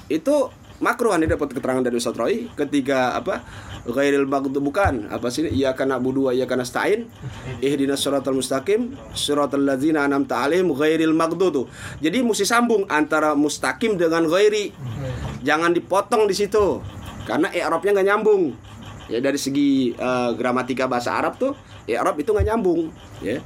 itu 0.10 0.50
makruh 0.84 1.16
nih 1.16 1.32
dapat 1.38 1.54
keterangan 1.56 1.86
dari 1.86 1.96
Ustaz 1.96 2.18
Roy 2.18 2.50
ketika 2.60 3.16
apa 3.16 3.40
ghairil 3.88 4.28
maghdubi 4.28 4.64
bukan. 4.64 5.08
Apa 5.12 5.28
sih 5.28 5.48
iya 5.52 5.76
kana 5.76 6.00
budu 6.00 6.32
iya 6.32 6.48
kana 6.48 6.64
stain 6.64 7.12
ihdinas 7.60 8.00
siratal 8.00 8.36
mustaqim 8.36 8.96
siratal 9.12 9.64
ladzina 9.64 10.08
an'amta 10.08 10.40
alaihim 10.40 10.72
ghairil 10.72 11.12
maghdubi 11.12 11.68
jadi 12.00 12.24
mesti 12.24 12.48
sambung 12.48 12.88
antara 12.88 13.36
mustaqim 13.36 14.00
dengan 14.00 14.26
ghairi. 14.28 14.72
Jangan 15.44 15.76
dipotong 15.76 16.26
di 16.28 16.36
situ 16.36 16.80
karena 17.28 17.52
i'rabnya 17.52 18.00
nggak 18.00 18.08
nyambung. 18.08 18.44
Ya 19.12 19.20
dari 19.20 19.36
segi 19.36 19.92
eh, 19.92 20.30
gramatika 20.40 20.88
bahasa 20.88 21.20
Arab 21.20 21.36
tuh 21.36 21.52
i'rab 21.86 22.16
itu 22.16 22.32
nggak 22.32 22.48
nyambung 22.48 22.90
ya. 23.20 23.44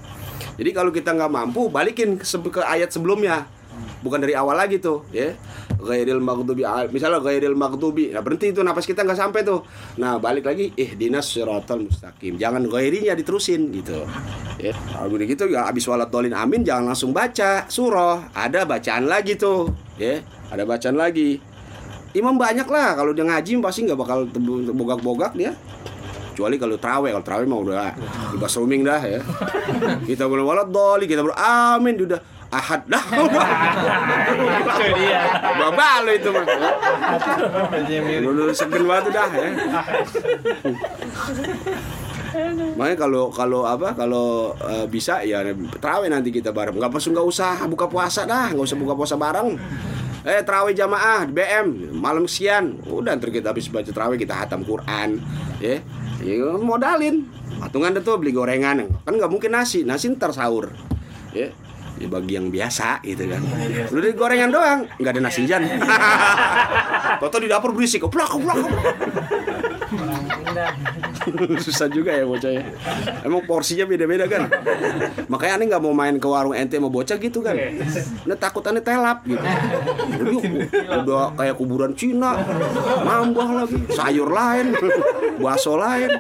Jadi 0.58 0.70
kalau 0.74 0.94
kita 0.94 1.14
nggak 1.14 1.34
mampu 1.34 1.70
balikin 1.70 2.22
ke 2.22 2.62
ayat 2.62 2.94
sebelumnya 2.94 3.50
bukan 4.08 4.24
dari 4.24 4.34
awal 4.34 4.56
lagi 4.56 4.80
tuh 4.80 5.04
ya. 5.12 5.36
Ghairil 5.78 6.18
maghdubi 6.24 6.66
al- 6.66 6.90
misalnya 6.90 7.22
ghairil 7.22 7.54
maghdubi. 7.54 8.10
Nah 8.16 8.24
berhenti 8.24 8.56
itu 8.56 8.64
napas 8.66 8.88
kita 8.88 9.04
nggak 9.04 9.20
sampai 9.20 9.44
tuh. 9.46 9.62
Nah 10.00 10.18
balik 10.18 10.48
lagi 10.48 10.74
eh 10.74 10.96
dinas 10.96 11.28
siratal 11.28 11.84
mustaqim. 11.86 12.40
Jangan 12.40 12.66
ghairinya 12.66 13.14
diterusin 13.14 13.70
gitu. 13.76 14.08
Ya 14.58 14.74
kalau 14.90 15.14
udah 15.14 15.28
gitu 15.28 15.46
ya 15.52 15.70
abis 15.70 15.86
walat 15.86 16.10
dolin 16.10 16.34
amin 16.34 16.66
jangan 16.66 16.90
langsung 16.96 17.14
baca 17.14 17.68
surah. 17.70 18.34
Ada 18.34 18.66
bacaan 18.66 19.06
lagi 19.06 19.38
tuh 19.38 19.70
ya. 20.00 20.24
Ada 20.50 20.64
bacaan 20.64 20.98
lagi. 20.98 21.38
Imam 22.18 22.40
banyak 22.40 22.66
lah 22.66 22.98
kalau 22.98 23.14
dia 23.14 23.28
ngaji 23.28 23.62
pasti 23.62 23.86
nggak 23.86 24.00
bakal 24.00 24.26
bogak-bogak 24.74 25.38
dia. 25.38 25.54
Kecuali 26.34 26.58
kalau 26.62 26.78
terawih 26.78 27.10
kalau 27.18 27.26
terawih 27.26 27.48
mah 27.50 27.60
udah 27.66 27.78
bebas 28.34 28.54
roaming 28.58 28.82
dah 28.82 29.02
ya. 29.02 29.22
Kita 30.06 30.26
boleh 30.26 30.46
walat 30.46 30.70
doli 30.74 31.06
kita 31.06 31.22
ber 31.22 31.38
amin 31.38 31.98
udah 31.98 32.37
ahad 32.48 32.82
dah 32.88 33.04
Itu 34.58 34.86
dia. 34.96 35.22
babal 35.60 36.08
lo 36.08 36.12
itu 36.16 36.30
mah 36.32 36.44
dulu 38.24 38.52
segen 38.56 38.84
banget 38.88 39.06
dah 39.12 39.30
ya 39.32 39.50
Makanya 42.78 42.98
kalau 43.00 43.34
kalau 43.34 43.66
apa 43.66 43.98
kalau 43.98 44.54
eh, 44.62 44.86
bisa 44.86 45.26
ya 45.26 45.42
terawih 45.82 46.12
nanti 46.12 46.30
kita 46.30 46.54
bareng. 46.54 46.78
Nggak 46.78 46.92
perlu 46.94 47.18
nggak 47.18 47.28
usah 47.34 47.66
buka 47.66 47.90
puasa 47.90 48.30
dah, 48.30 48.54
nggak 48.54 48.68
usah 48.68 48.78
buka 48.78 48.94
puasa 48.94 49.16
bareng. 49.18 49.58
Eh 50.28 50.44
terawih 50.44 50.76
jamaah 50.76 51.26
di 51.26 51.34
BM 51.34 51.98
malam 51.98 52.30
sekian. 52.30 52.78
Udah 52.86 53.16
ntar 53.18 53.32
kita 53.34 53.56
habis 53.56 53.72
baca 53.72 53.90
terawih 53.90 54.20
kita 54.20 54.38
hatam 54.38 54.62
Quran, 54.62 55.18
ya. 55.58 55.82
Ya 56.22 56.54
modalin. 56.60 57.26
Patungan 57.58 57.96
tuh 58.06 58.22
beli 58.22 58.36
gorengan. 58.36 58.86
Kan 59.02 59.14
nggak 59.18 59.32
mungkin 59.32 59.58
nasi, 59.58 59.82
nasi 59.88 60.12
ntar 60.14 60.30
sahur. 60.36 60.70
Ya. 61.34 61.50
Ya 61.98 62.08
bagi 62.08 62.38
yang 62.38 62.54
biasa 62.54 63.02
gitu 63.02 63.26
kan. 63.26 63.42
Lu 63.90 63.98
di 63.98 64.14
gorengan 64.14 64.50
doang, 64.54 64.80
nggak 65.02 65.12
ada 65.18 65.22
nasi 65.22 65.50
jan. 65.50 65.66
Toto 67.22 67.42
di 67.42 67.50
dapur 67.50 67.74
berisik, 67.74 68.06
plak 68.06 68.32
plak. 68.42 68.58
Susah 71.60 71.90
juga 71.90 72.14
ya 72.14 72.24
bocah 72.24 72.52
ya. 72.54 72.64
Emang 73.26 73.44
porsinya 73.50 73.90
beda-beda 73.90 74.30
kan. 74.30 74.46
Makanya 75.26 75.54
aneh 75.58 75.66
nggak 75.74 75.84
mau 75.84 75.94
main 75.94 76.16
ke 76.22 76.28
warung 76.30 76.54
ente 76.54 76.78
sama 76.78 76.90
bocah 76.94 77.18
gitu 77.18 77.42
kan. 77.42 77.58
Ini 77.58 78.36
takut 78.38 78.62
aneh 78.70 78.86
telap 78.86 79.26
gitu. 79.26 79.42
Udah, 79.42 81.02
udah 81.04 81.26
kayak 81.34 81.56
kuburan 81.58 81.98
Cina. 81.98 82.38
Nambah 83.02 83.48
lagi, 83.64 83.78
sayur 83.92 84.30
lain, 84.30 84.78
bakso 85.42 85.76
lain. 85.76 86.14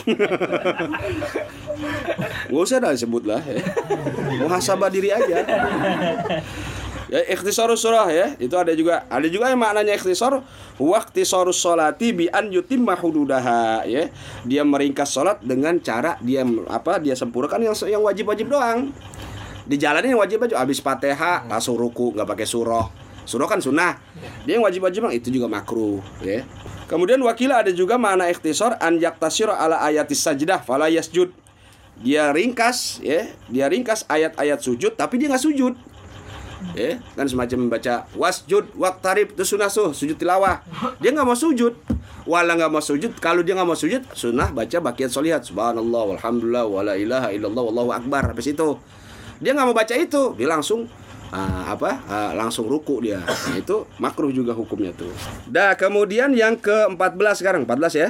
Gak 2.50 2.60
usah 2.60 2.78
dah 2.82 2.92
sebut 2.94 3.24
lah 3.24 3.40
ya. 3.44 3.62
Muhasabah 4.42 4.90
diri 4.92 5.10
aja. 5.14 5.42
Ya 7.10 7.26
ikhtisarus 7.26 7.82
surah 7.82 8.06
ya, 8.06 8.38
itu 8.38 8.54
ada 8.54 8.70
juga. 8.70 9.02
Ada 9.10 9.26
juga 9.26 9.50
yang 9.50 9.58
maknanya 9.58 9.98
ikhtisar 9.98 10.46
wa 10.78 10.96
ikhtisarus 11.02 11.58
sholati 11.58 12.14
bi 12.14 12.30
an 12.30 12.54
yutimma 12.54 12.94
hududaha 12.94 13.82
ya. 13.82 14.14
Dia 14.46 14.62
meringkas 14.62 15.10
salat 15.10 15.42
dengan 15.42 15.82
cara 15.82 16.14
dia 16.22 16.46
apa? 16.70 17.02
Dia 17.02 17.18
sempurnakan 17.18 17.66
yang 17.66 17.74
yang 17.90 18.02
wajib-wajib 18.06 18.46
doang. 18.46 18.94
Dijalanin 19.66 20.14
yang 20.14 20.22
wajib 20.22 20.38
aja 20.46 20.62
habis 20.62 20.78
Fatihah 20.78 21.50
langsung 21.50 21.74
ruku 21.74 22.14
nggak 22.14 22.30
pakai 22.30 22.46
surah. 22.46 22.86
Surah 23.26 23.46
kan 23.50 23.58
sunnah. 23.58 23.98
Dia 24.46 24.62
yang 24.62 24.64
wajib-wajib 24.66 25.10
itu 25.10 25.34
juga 25.34 25.50
makruh 25.50 25.98
ya. 26.22 26.46
Kemudian 26.86 27.18
wakila 27.26 27.66
ada 27.66 27.74
juga 27.74 27.98
makna 27.98 28.30
ikhtisar 28.30 28.78
an 28.78 29.02
yaktasir 29.02 29.50
ala 29.50 29.82
ayatis 29.82 30.22
sajdah 30.22 30.62
fala 30.62 30.86
yasjud. 30.86 31.34
Dia 32.00 32.32
ringkas 32.32 33.04
ya, 33.04 33.28
dia 33.52 33.68
ringkas 33.68 34.08
ayat-ayat 34.08 34.60
sujud 34.64 34.96
tapi 34.96 35.20
dia 35.20 35.28
nggak 35.28 35.44
sujud. 35.44 35.76
Ya 36.76 37.00
kan 37.16 37.24
semacam 37.24 37.66
membaca 37.66 38.04
wasjud 38.12 38.68
waktarib 38.76 39.32
itu 39.32 39.44
sunnah 39.44 39.72
suh 39.72 39.92
sujud 39.96 40.16
tilawah. 40.16 40.60
Dia 41.00 41.12
nggak 41.12 41.28
mau 41.28 41.36
sujud. 41.36 41.76
Wala 42.28 42.52
nggak 42.52 42.72
mau 42.72 42.84
sujud 42.84 43.16
kalau 43.16 43.40
dia 43.40 43.56
nggak 43.56 43.68
mau 43.68 43.76
sujud 43.76 44.04
sunnah 44.12 44.52
baca 44.52 44.76
bakian 44.80 45.08
solihat. 45.08 45.44
Subhanallah 45.44 46.16
walhamdulillah 46.16 46.64
wala 46.68 46.94
ilaha 46.96 47.32
illallah 47.32 47.64
wallahu 47.64 47.90
akbar 47.96 48.32
habis 48.32 48.52
itu. 48.52 48.76
Dia 49.40 49.56
nggak 49.56 49.66
mau 49.72 49.76
baca 49.76 49.94
itu 49.96 50.36
dia 50.36 50.48
langsung 50.48 50.84
ah, 51.34 51.72
apa? 51.74 51.90
Ah, 52.06 52.30
langsung 52.34 52.66
ruku 52.66 53.02
dia. 53.02 53.22
Nah, 53.22 53.56
itu 53.56 53.86
makruh 54.02 54.30
juga 54.30 54.54
hukumnya 54.54 54.94
tuh. 54.94 55.10
Dah 55.46 55.74
kemudian 55.74 56.34
yang 56.34 56.58
ke 56.58 56.90
14 56.90 57.40
sekarang 57.40 57.62
14 57.66 57.94
ya? 57.94 58.08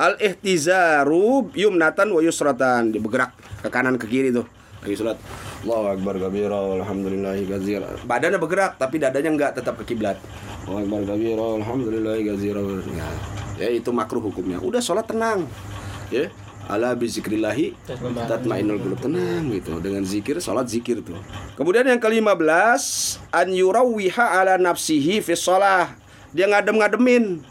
Al 0.00 0.16
ihtizaru 0.18 1.50
yumnatan 1.54 2.10
wa 2.10 2.20
yusratan. 2.22 2.94
Dia 2.94 3.02
bergerak 3.02 3.36
ke 3.62 3.68
kanan 3.68 3.98
ke 4.00 4.06
kiri 4.06 4.30
tuh. 4.34 4.46
Lagi 4.80 4.96
sholat. 4.96 5.20
Allahu 5.60 5.86
Akbar 5.92 6.14
kabira 6.16 6.56
Alhamdulillahi 6.56 7.44
gazira. 7.44 7.88
Badannya 8.08 8.40
bergerak 8.40 8.80
tapi 8.80 8.96
dadanya 8.96 9.28
enggak 9.28 9.52
tetap 9.60 9.76
ke 9.76 9.92
kiblat. 9.92 10.16
Allahu 10.64 10.88
Akbar 10.88 11.00
kabira 11.14 11.46
Alhamdulillahi 11.60 12.22
gazira. 12.24 12.64
Ya, 12.96 13.08
ya 13.60 13.68
itu 13.68 13.92
makruh 13.92 14.24
hukumnya. 14.24 14.56
Udah 14.64 14.80
sholat 14.80 15.04
tenang. 15.04 15.44
Ya 16.08 16.32
Ala 16.70 16.94
bizikrillahi 16.94 17.74
tatmainul 18.30 18.78
qulub 18.78 19.02
tenang 19.02 19.50
gitu 19.50 19.82
dengan 19.82 20.06
zikir 20.06 20.38
sholat 20.38 20.70
zikir 20.70 21.02
tuh. 21.02 21.18
Kemudian 21.58 21.82
yang 21.82 21.98
ke-15 21.98 22.82
an 23.34 23.48
yurawwiha 23.50 24.38
ala 24.38 24.54
nafsihi 24.54 25.18
fi 25.18 25.34
shalah. 25.34 25.90
Dia 26.30 26.46
ngadem-ngademin. 26.46 27.42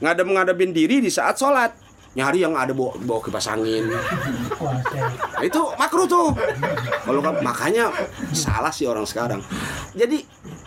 Ngadem-ngademin 0.00 0.72
diri 0.72 1.04
di 1.04 1.12
saat 1.12 1.36
sholat. 1.36 1.76
Nyari 2.16 2.48
yang 2.48 2.56
ada 2.56 2.72
bawa, 2.72 2.96
bawa 2.96 3.20
kipas 3.20 3.44
angin. 3.44 3.92
Nah, 3.92 5.44
itu 5.44 5.60
makruh 5.76 6.08
tuh. 6.08 6.32
Kalau 7.04 7.20
kan- 7.20 7.44
makanya 7.44 7.92
salah 8.32 8.72
sih 8.72 8.88
orang 8.88 9.04
sekarang. 9.04 9.44
Jadi 9.92 10.24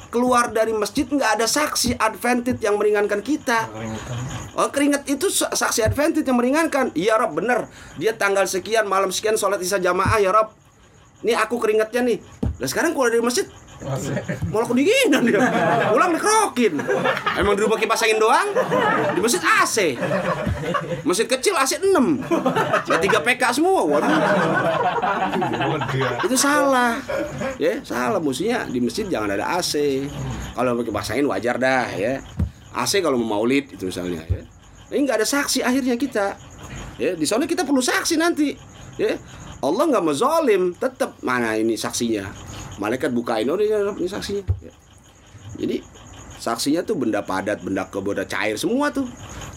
keluar 0.09 0.49
dari 0.49 0.73
masjid 0.73 1.05
nggak 1.05 1.39
ada 1.39 1.45
saksi 1.45 1.95
advantage 1.95 2.59
yang 2.59 2.75
meringankan 2.75 3.21
kita. 3.21 3.69
Oh 4.57 4.67
keringat 4.67 5.05
itu 5.05 5.29
sa- 5.29 5.53
saksi 5.53 5.85
advantage 5.85 6.25
yang 6.25 6.35
meringankan. 6.35 6.91
Iya 6.93 7.15
Rob 7.15 7.37
bener. 7.37 7.69
Dia 7.95 8.17
tanggal 8.17 8.43
sekian 8.43 8.85
malam 8.85 9.13
sekian 9.13 9.37
sholat 9.37 9.61
isya 9.61 9.79
jamaah 9.79 10.17
ya 10.17 10.33
Rob. 10.33 10.51
Ini 11.21 11.37
aku 11.37 11.61
keringatnya 11.61 12.01
nih. 12.03 12.17
Nah 12.59 12.67
sekarang 12.67 12.91
keluar 12.91 13.13
dari 13.13 13.23
masjid 13.23 13.45
malah 14.51 14.67
kedinginan 14.67 15.23
dia. 15.23 15.39
Pulang 15.91 16.11
dikerokin. 16.11 16.73
Emang 17.39 17.55
di 17.55 17.61
rumah 17.63 17.79
kipas 17.79 18.03
angin 18.03 18.19
doang? 18.19 18.51
Di 19.15 19.19
masjid 19.23 19.39
AC. 19.39 19.95
Masjid 21.07 21.27
kecil 21.27 21.55
AC 21.55 21.79
6. 21.79 21.87
Ya 22.91 22.97
3 22.99 23.25
PK 23.25 23.43
semua. 23.55 23.87
Waduh. 23.87 24.19
Itu 26.27 26.35
salah. 26.35 26.99
Ya, 27.55 27.79
salah 27.87 28.19
mestinya 28.19 28.67
di 28.67 28.83
masjid 28.83 29.07
jangan 29.07 29.39
ada 29.39 29.57
AC. 29.57 30.05
Kalau 30.53 30.75
pakai 30.75 30.85
kipas 30.91 31.09
angin 31.15 31.27
wajar 31.31 31.55
dah 31.55 31.87
ya. 31.95 32.19
AC 32.75 33.01
kalau 33.01 33.17
mau 33.17 33.39
maulid 33.39 33.71
itu 33.73 33.87
misalnya 33.89 34.21
ya. 34.27 34.43
Ini 34.89 35.05
nggak 35.05 35.23
ada 35.23 35.27
saksi 35.27 35.63
akhirnya 35.63 35.95
kita. 35.95 36.35
Ya, 36.99 37.15
di 37.15 37.23
sana 37.23 37.47
kita 37.47 37.63
perlu 37.63 37.79
saksi 37.79 38.19
nanti. 38.19 38.53
Ya. 38.99 39.15
Allah 39.59 39.91
nggak 39.91 40.03
mau 40.03 40.15
zalim, 40.15 40.71
tetap 40.71 41.19
mana 41.19 41.55
ini 41.59 41.75
saksinya. 41.75 42.48
Malaikat 42.79 43.11
bukain 43.11 43.43
oh 43.51 43.59
ini, 43.59 43.75
ini 43.75 44.07
saksinya. 44.07 44.39
Ya. 44.63 44.71
Jadi 45.59 45.83
saksinya 46.39 46.79
tuh 46.87 46.95
benda 46.95 47.19
padat, 47.19 47.59
benda 47.59 47.83
ke 47.91 47.99
benda 47.99 48.23
cair 48.23 48.55
semua 48.55 48.87
tuh. 48.87 49.03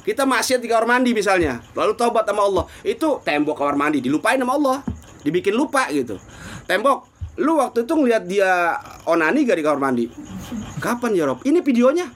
Kita 0.03 0.27
maksiat 0.27 0.59
di 0.59 0.67
kamar 0.67 0.99
mandi 0.99 1.15
misalnya, 1.15 1.63
lalu 1.79 1.95
taubat 1.95 2.27
sama 2.27 2.43
Allah. 2.43 2.67
Itu 2.83 3.23
tembok 3.23 3.63
kamar 3.63 3.79
mandi 3.79 4.03
dilupain 4.03 4.43
sama 4.43 4.59
Allah. 4.59 4.83
Dibikin 5.23 5.55
lupa 5.55 5.87
gitu. 5.95 6.19
Tembok, 6.67 7.07
lu 7.39 7.63
waktu 7.63 7.87
itu 7.87 7.95
ngeliat 7.95 8.27
dia 8.27 8.75
onani 9.07 9.47
gak 9.47 9.55
di 9.55 9.63
kamar 9.63 9.79
mandi? 9.79 10.11
Kapan 10.83 11.15
ya 11.15 11.31
Rob? 11.31 11.47
Ini 11.47 11.63
videonya. 11.63 12.11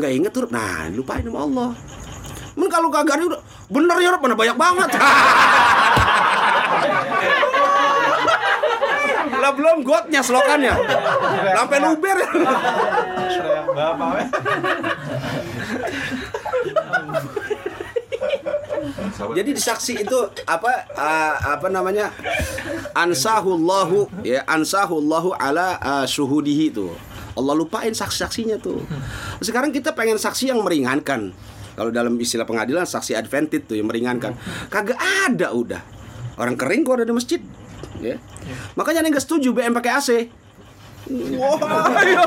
Nggak 0.00 0.12
inget 0.16 0.32
tuh. 0.32 0.48
Nah, 0.48 0.88
lupain 0.96 1.20
sama 1.20 1.44
Allah. 1.44 1.70
Men 2.56 2.72
kalau 2.72 2.88
kagak 2.88 3.20
bener 3.68 3.96
ya 4.00 4.16
Rob, 4.16 4.24
mana 4.24 4.32
banyak 4.32 4.56
banget. 4.56 4.96
lah 9.46 9.54
belum 9.54 9.86
gotnya 9.86 10.20
selokannya. 10.26 10.74
Sampai 11.54 11.78
luber. 11.78 12.18
Jadi 19.36 19.50
di 19.54 19.62
saksi 19.62 20.02
itu 20.02 20.18
apa 20.50 20.90
ah, 20.98 21.54
apa 21.54 21.70
namanya? 21.70 22.10
Ansahullahu 22.96 24.26
ya 24.26 24.42
ansahullahu 24.50 25.38
ala 25.38 25.78
ah, 25.78 26.04
syuhudihi 26.04 26.74
itu. 26.74 26.90
Allah 27.36 27.52
lupain 27.52 27.92
saksi-saksinya 27.92 28.56
tuh. 28.58 28.80
Sekarang 29.44 29.68
kita 29.70 29.92
pengen 29.92 30.16
saksi 30.16 30.50
yang 30.50 30.64
meringankan. 30.64 31.36
Kalau 31.76 31.92
dalam 31.92 32.16
istilah 32.16 32.48
pengadilan 32.48 32.88
saksi 32.88 33.12
advantage 33.12 33.68
tuh 33.68 33.76
yang 33.76 33.92
meringankan. 33.92 34.32
Kagak 34.72 34.96
ada 34.96 35.52
udah. 35.52 35.84
Orang 36.40 36.56
kering 36.56 36.88
kok 36.88 36.96
ada 36.96 37.04
di 37.04 37.12
masjid. 37.12 37.40
Ya. 38.00 38.16
Makanya 38.76 39.00
ada 39.02 39.06
yang 39.08 39.14
nggak 39.16 39.26
setuju 39.26 39.48
BM 39.56 39.72
pakai 39.76 39.92
AC. 39.96 40.10
Wah, 41.38 42.02
iya. 42.02 42.22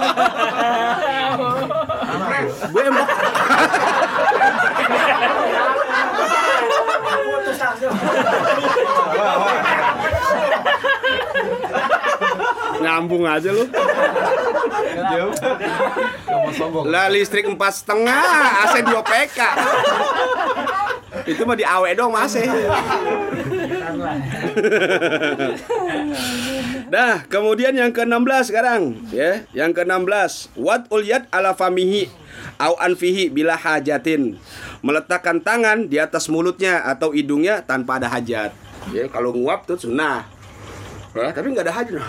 BM 2.72 2.96
Nyambung 12.80 13.28
aja 13.28 13.52
lu. 13.52 13.68
Lah 16.88 17.12
listrik 17.12 17.44
empat 17.52 17.84
setengah, 17.84 18.24
AC 18.64 18.76
2 18.88 18.96
PK. 19.04 19.40
Itu 21.30 21.46
mah 21.46 21.54
di 21.54 21.66
awe 21.66 21.90
dong 21.94 22.12
masih. 22.14 22.46
Nah, 26.90 27.22
kemudian 27.30 27.70
yang 27.78 27.94
ke-16 27.94 28.50
sekarang, 28.50 28.98
ya. 29.14 29.46
Yang 29.54 29.82
ke-16, 29.82 30.58
wat 30.58 30.90
ulyat 30.90 31.30
ala 31.30 31.54
famihi 31.54 32.10
au 32.58 32.74
anfihi 32.82 33.30
bila 33.30 33.54
hajatin. 33.54 34.42
Meletakkan 34.82 35.38
tangan 35.38 35.86
di 35.86 36.02
atas 36.02 36.26
mulutnya 36.34 36.82
atau 36.82 37.14
hidungnya 37.14 37.62
tanpa 37.62 38.02
ada 38.02 38.10
hajat. 38.10 38.58
Ya, 38.90 39.06
kalau 39.06 39.38
nguap 39.38 39.70
tuh 39.70 39.78
sunnah. 39.78 40.26
Ya, 41.14 41.30
tapi 41.30 41.54
nggak 41.54 41.70
ada 41.70 41.76
hajat. 41.78 42.02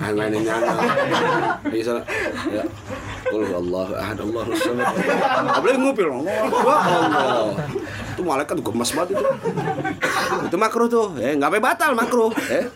Nah, 0.00 0.26
ini 0.32 0.42
Lagi 0.42 1.82
sana. 1.84 2.00
Ya. 2.48 2.64
Qul 3.28 3.48
huwallahu 3.48 3.92
ahad, 3.94 4.18
Allahus 4.18 4.58
samad. 4.58 4.86
Apalagi 5.60 5.78
ngupil. 5.78 6.08
Allah, 6.10 6.36
Allah. 6.42 7.54
Itu 8.12 8.22
malaikat 8.22 8.60
gemas 8.60 8.92
banget 8.92 9.16
itu. 9.16 9.26
Itu 10.48 10.56
makruh 10.60 10.88
tuh. 10.88 11.16
Ya, 11.16 11.36
nggak 11.36 11.48
sampai 11.48 11.62
batal 11.62 11.90
makruh. 11.96 12.32
Ya 12.48 12.68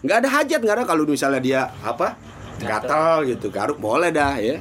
nggak 0.00 0.16
ada 0.24 0.28
hajat 0.32 0.60
nggak 0.64 0.76
ada 0.80 0.84
kalau 0.88 1.04
misalnya 1.04 1.40
dia 1.40 1.60
apa 1.84 2.16
gatal 2.60 3.24
gitu. 3.28 3.52
Garuk 3.52 3.80
boleh 3.80 4.12
dah 4.12 4.36
ya. 4.40 4.60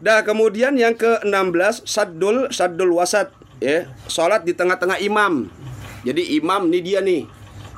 Dah 0.00 0.24
kemudian 0.24 0.74
yang 0.74 0.96
ke 0.96 1.22
16 1.22 1.86
sadul 1.86 2.50
sadul 2.50 2.90
wasat 2.94 3.30
ya. 3.62 3.86
Sholat 4.10 4.42
di 4.42 4.54
tengah-tengah 4.54 4.98
imam. 5.02 5.46
Jadi 6.02 6.40
imam 6.40 6.66
nih 6.70 6.82
dia 6.82 6.98
nih 7.02 7.22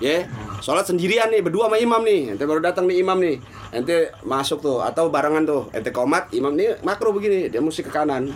ya. 0.01 0.25
Sholat 0.63 0.89
sendirian 0.89 1.29
nih 1.29 1.45
berdua 1.45 1.69
sama 1.69 1.77
imam 1.81 2.01
nih. 2.01 2.37
Ente 2.37 2.45
baru 2.49 2.61
datang 2.65 2.89
nih 2.89 3.05
imam 3.05 3.19
nih. 3.21 3.37
Ente 3.73 4.13
masuk 4.25 4.65
tuh 4.65 4.79
atau 4.81 5.13
barengan 5.13 5.45
tuh. 5.45 5.63
Ente 5.77 5.93
komat 5.93 6.33
imam 6.33 6.53
nih 6.57 6.81
makro 6.81 7.13
begini 7.13 7.53
dia 7.53 7.61
mesti 7.61 7.85
ke 7.85 7.93
kanan. 7.93 8.33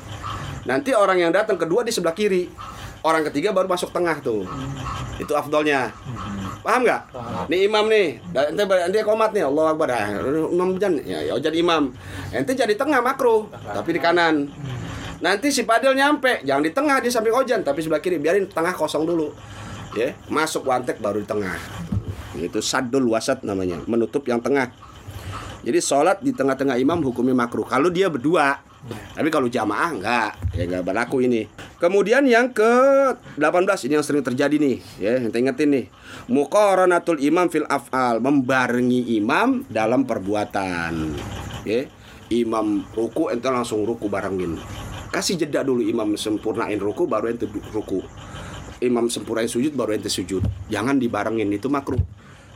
Nanti 0.66 0.90
orang 0.92 1.22
yang 1.22 1.30
datang 1.30 1.54
kedua 1.54 1.86
di 1.86 1.94
sebelah 1.94 2.12
kiri 2.12 2.50
orang 3.06 3.22
ketiga 3.30 3.54
baru 3.54 3.70
masuk 3.70 3.94
tengah 3.94 4.18
tuh. 4.18 4.42
Itu 5.22 5.38
afdolnya. 5.38 5.94
Paham 6.66 6.82
nggak? 6.82 7.02
Nih 7.46 7.70
imam 7.70 7.86
nih. 7.86 8.18
Ente 8.34 8.62
ente 8.66 8.98
komat 9.06 9.30
nih 9.30 9.46
Allah 9.46 9.70
akbar. 9.70 9.88
Ah, 9.94 10.18
imam 10.26 10.74
jan 10.82 10.98
ya, 11.06 11.22
ya 11.22 11.38
jadi 11.38 11.62
imam. 11.62 11.94
Ente 12.34 12.58
jadi 12.58 12.74
tengah 12.74 12.98
makro 12.98 13.46
tapi 13.70 13.94
di 13.94 14.00
kanan. 14.02 14.50
Nanti 15.22 15.54
si 15.54 15.62
padel 15.62 15.94
nyampe. 15.94 16.42
Jangan 16.42 16.62
di 16.66 16.72
tengah 16.74 16.98
di 16.98 17.08
samping 17.08 17.32
ojan 17.32 17.62
tapi 17.62 17.86
sebelah 17.86 18.02
kiri. 18.02 18.18
Biarin 18.18 18.50
tengah 18.50 18.74
kosong 18.74 19.06
dulu. 19.06 19.30
Ya 19.94 20.18
masuk 20.26 20.66
wantek 20.66 20.98
baru 20.98 21.22
di 21.22 21.28
tengah. 21.30 21.54
Itu 22.34 22.58
sadul 22.58 23.06
wasat 23.08 23.46
namanya 23.46 23.78
menutup 23.86 24.26
yang 24.26 24.42
tengah. 24.42 24.68
Jadi 25.62 25.78
sholat 25.82 26.22
di 26.22 26.30
tengah-tengah 26.30 26.78
imam 26.78 26.98
hukumnya 27.02 27.34
makruh. 27.34 27.66
Kalau 27.66 27.90
dia 27.90 28.10
berdua 28.10 28.66
tapi 28.86 29.28
kalau 29.32 29.50
jamaah 29.50 29.90
enggak 29.90 30.30
ya 30.54 30.62
enggak 30.68 30.84
berlaku 30.86 31.24
ini 31.24 31.48
kemudian 31.76 32.24
yang 32.24 32.52
ke 32.52 32.72
18 33.36 33.86
ini 33.88 33.92
yang 34.00 34.04
sering 34.06 34.24
terjadi 34.24 34.56
nih 34.56 34.76
ya 35.00 35.20
yang 35.20 35.32
ingetin 35.32 35.68
nih. 35.72 35.86
Muqaranatul 36.28 37.20
imam 37.20 37.46
fil 37.52 37.68
af'al 37.68 38.20
membarengi 38.20 39.16
imam 39.16 39.64
dalam 39.68 40.08
perbuatan 40.08 41.14
ya. 41.68 41.86
Imam 42.26 42.82
ruku 42.90 43.30
ente 43.30 43.46
langsung 43.46 43.86
ruku 43.86 44.10
barengin. 44.10 44.58
Kasih 45.14 45.38
jeda 45.38 45.62
dulu 45.62 45.86
imam 45.86 46.18
sempurnain 46.18 46.80
ruku 46.80 47.06
baru 47.06 47.30
ente 47.30 47.46
ruku. 47.70 48.02
Imam 48.82 49.06
sempurnain 49.06 49.46
sujud 49.46 49.72
baru 49.78 49.94
ente 49.94 50.10
sujud. 50.10 50.42
Jangan 50.66 50.98
dibarengin 50.98 51.48
itu 51.54 51.70
makruh. 51.70 52.02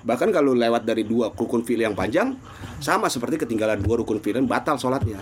Bahkan 0.01 0.33
kalau 0.33 0.57
lewat 0.57 0.89
dari 0.89 1.05
dua 1.05 1.31
rukun 1.31 1.61
fi'il 1.63 1.85
yang 1.85 1.93
panjang 1.93 2.35
sama 2.81 3.13
seperti 3.13 3.37
ketinggalan 3.37 3.79
dua 3.85 4.01
rukun 4.01 4.19
fi'il 4.19 4.41
batal 4.49 4.81
sholatnya 4.81 5.21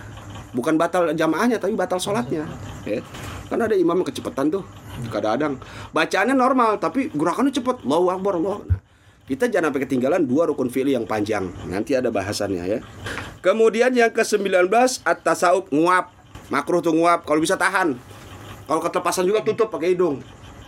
bukan 0.53 0.75
batal 0.75 1.13
jamaahnya 1.13 1.61
tapi 1.61 1.77
batal 1.77 2.01
sholatnya. 2.01 2.49
Ya. 2.87 3.01
kan 3.49 3.57
ada 3.57 3.73
imam 3.73 4.05
kecepatan 4.05 4.53
tuh 4.53 4.61
kadang-kadang 5.09 5.57
bacaannya 5.89 6.37
normal 6.37 6.77
tapi 6.77 7.09
gerakannya 7.13 7.53
cepet. 7.53 7.85
Allahu 7.85 8.07
Akbar 8.13 8.37
Allah 8.37 8.57
nah, 8.65 8.79
kita 9.29 9.45
jangan 9.45 9.69
sampai 9.69 9.85
ketinggalan 9.85 10.25
dua 10.25 10.49
rukun 10.49 10.73
fi'il 10.73 10.93
yang 10.93 11.05
panjang. 11.05 11.53
Nanti 11.69 11.93
ada 11.93 12.09
bahasannya 12.09 12.65
ya. 12.65 12.79
Kemudian 13.45 13.93
yang 13.93 14.09
ke-19 14.09 14.73
at-tasaub 15.05 15.69
nguap. 15.69 16.09
Makruh 16.49 16.81
tuh 16.81 16.97
nguap 16.97 17.29
kalau 17.29 17.37
bisa 17.37 17.53
tahan. 17.53 17.93
Kalau 18.65 18.81
ketelepasan 18.81 19.29
juga 19.29 19.45
tutup 19.45 19.69
pakai 19.69 19.93
hidung. 19.93 20.17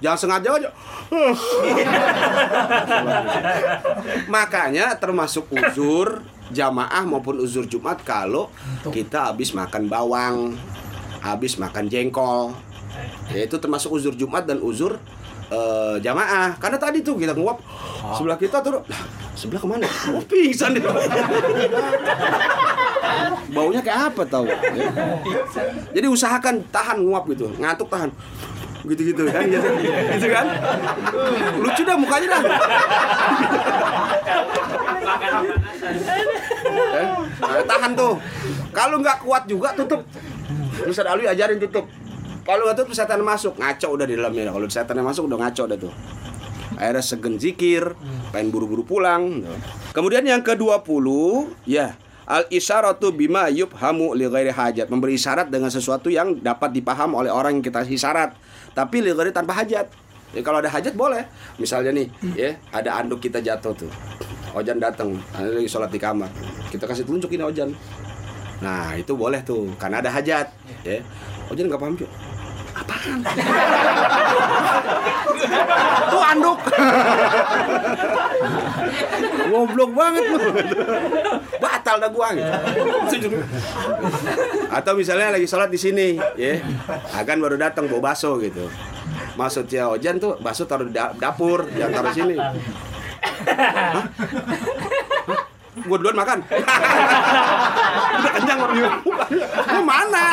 Jangan 0.01 0.17
sengaja 0.17 0.49
aja. 0.57 0.69
Makanya 4.33 4.97
termasuk 4.97 5.45
uzur 5.49 6.25
jamaah 6.51 7.03
maupun 7.07 7.39
uzur 7.39 7.65
Jumat 7.65 8.03
kalau 8.03 8.51
kita 8.91 9.31
habis 9.31 9.55
makan 9.55 9.87
bawang, 9.87 10.53
habis 11.23 11.55
makan 11.57 11.87
jengkol. 11.87 12.53
Ya, 13.31 13.47
itu 13.47 13.55
termasuk 13.55 13.95
uzur 13.95 14.13
Jumat 14.13 14.43
dan 14.43 14.59
uzur 14.59 14.99
eh, 15.49 15.95
jamaah. 16.03 16.59
Karena 16.59 16.77
tadi 16.77 16.99
tuh 17.01 17.15
kita 17.15 17.31
nguap 17.33 17.63
sebelah 18.19 18.37
kita 18.37 18.59
tuh 18.59 18.83
lah, 18.83 19.01
sebelah 19.33 19.61
ke 19.63 19.67
mana? 19.67 19.87
Oh, 20.11 20.23
pingsan 20.27 20.75
dia. 20.75 20.91
Baunya 23.51 23.81
kayak 23.83 24.15
apa 24.15 24.23
tahu? 24.27 24.47
ya. 24.47 24.55
Jadi 25.91 26.07
usahakan 26.07 26.63
tahan 26.71 27.03
nguap 27.03 27.27
gitu, 27.31 27.51
ngantuk 27.59 27.87
tahan 27.91 28.11
gitu-gitu 28.81 29.29
kan 29.29 29.45
gitu, 29.45 29.67
gitu 30.17 30.27
kan 30.33 30.45
lucu 31.61 31.81
dah 31.85 31.97
mukanya 31.97 32.27
dah 32.33 32.41
Eh, 36.65 37.63
tahan 37.65 37.91
tuh. 37.97 38.13
Kalau 38.71 39.01
nggak 39.01 39.25
kuat 39.25 39.43
juga 39.49 39.73
tutup. 39.73 40.05
Ustaz 40.85 41.07
Alwi 41.07 41.27
ajarin 41.27 41.57
tutup. 41.57 41.85
Kalau 42.41 42.67
nggak 42.69 42.77
tutup 42.83 42.93
setan 42.93 43.21
masuk. 43.21 43.57
Ngaco 43.57 43.87
udah 43.93 44.05
di 44.05 44.15
dalamnya 44.17 44.53
kalau 44.53 44.67
setan 44.69 44.97
masuk 45.01 45.29
udah 45.29 45.37
ngaco 45.47 45.63
udah 45.69 45.77
tuh. 45.77 45.93
Akhirnya 46.81 47.03
segen 47.03 47.35
zikir 47.37 47.93
pengen 48.33 48.49
buru-buru 48.49 48.81
pulang. 48.87 49.45
Kemudian 49.93 50.25
yang 50.25 50.41
ke-20 50.41 51.05
ya 51.67 51.93
al 52.25 52.47
isyaratu 52.47 53.11
bima 53.13 53.51
yubhamu 53.51 54.17
li 54.17 54.25
ghairi 54.25 54.49
hajat. 54.49 54.87
Memberi 54.89 55.19
isyarat 55.19 55.53
dengan 55.53 55.69
sesuatu 55.69 56.09
yang 56.09 56.41
dapat 56.41 56.73
dipaham 56.73 57.13
oleh 57.13 57.29
orang 57.29 57.59
yang 57.59 57.65
kita 57.65 57.85
isyarat. 57.85 58.33
Tapi 58.73 58.97
li 59.05 59.11
tanpa 59.29 59.53
hajat. 59.61 59.91
Ya 60.31 60.41
kalau 60.41 60.63
ada 60.63 60.71
hajat 60.71 60.95
boleh. 60.95 61.27
Misalnya 61.59 61.91
nih 61.93 62.07
ya 62.33 62.57
ada 62.71 63.03
anduk 63.03 63.21
kita 63.21 63.43
jatuh 63.43 63.75
tuh 63.75 63.91
Ojan 64.51 64.77
datang 64.77 65.15
ada 65.31 65.47
lagi 65.47 65.69
sholat 65.69 65.87
di 65.87 65.99
kamar. 65.99 66.27
Kita 66.67 66.83
kasih 66.83 67.07
tunjuk 67.07 67.31
ini 67.31 67.43
Ojan. 67.43 67.71
Nah 68.59 68.93
itu 68.93 69.15
boleh 69.15 69.39
tuh 69.41 69.71
karena 69.79 70.03
ada 70.03 70.11
hajat 70.11 70.47
ya. 70.83 70.99
Ojan 71.47 71.71
nggak 71.71 71.79
paham 71.79 71.95
juga 71.95 72.11
apaan? 72.71 73.19
Tuh 76.07 76.21
anduk. 76.23 76.59
Goblok 79.51 79.91
banget 79.91 80.23
lu. 80.31 80.39
Batal 81.59 81.95
dah 81.99 82.09
gua 82.11 82.27
gitu. 82.35 82.51
Atau 84.67 84.93
misalnya 84.95 85.35
lagi 85.35 85.47
sholat 85.47 85.71
di 85.71 85.79
sini 85.79 86.07
ya. 86.35 86.59
Akan 87.15 87.39
baru 87.39 87.55
datang 87.55 87.87
bawa 87.87 88.11
baso 88.11 88.35
gitu. 88.39 88.67
Maksudnya 89.35 89.87
Ojan 89.87 90.19
tuh 90.19 90.35
baso 90.39 90.67
taruh 90.67 90.87
di 90.87 90.93
da- 90.95 91.15
dapur 91.15 91.67
jangan 91.71 92.03
taruh 92.03 92.11
sini 92.11 92.35
Gua 95.81 95.97
duluan 95.97 96.17
makan. 96.19 96.39
Udah 98.21 98.31
kenyang 98.37 98.59
orang 98.59 98.77
Lu 99.71 99.81
mana? 99.87 100.25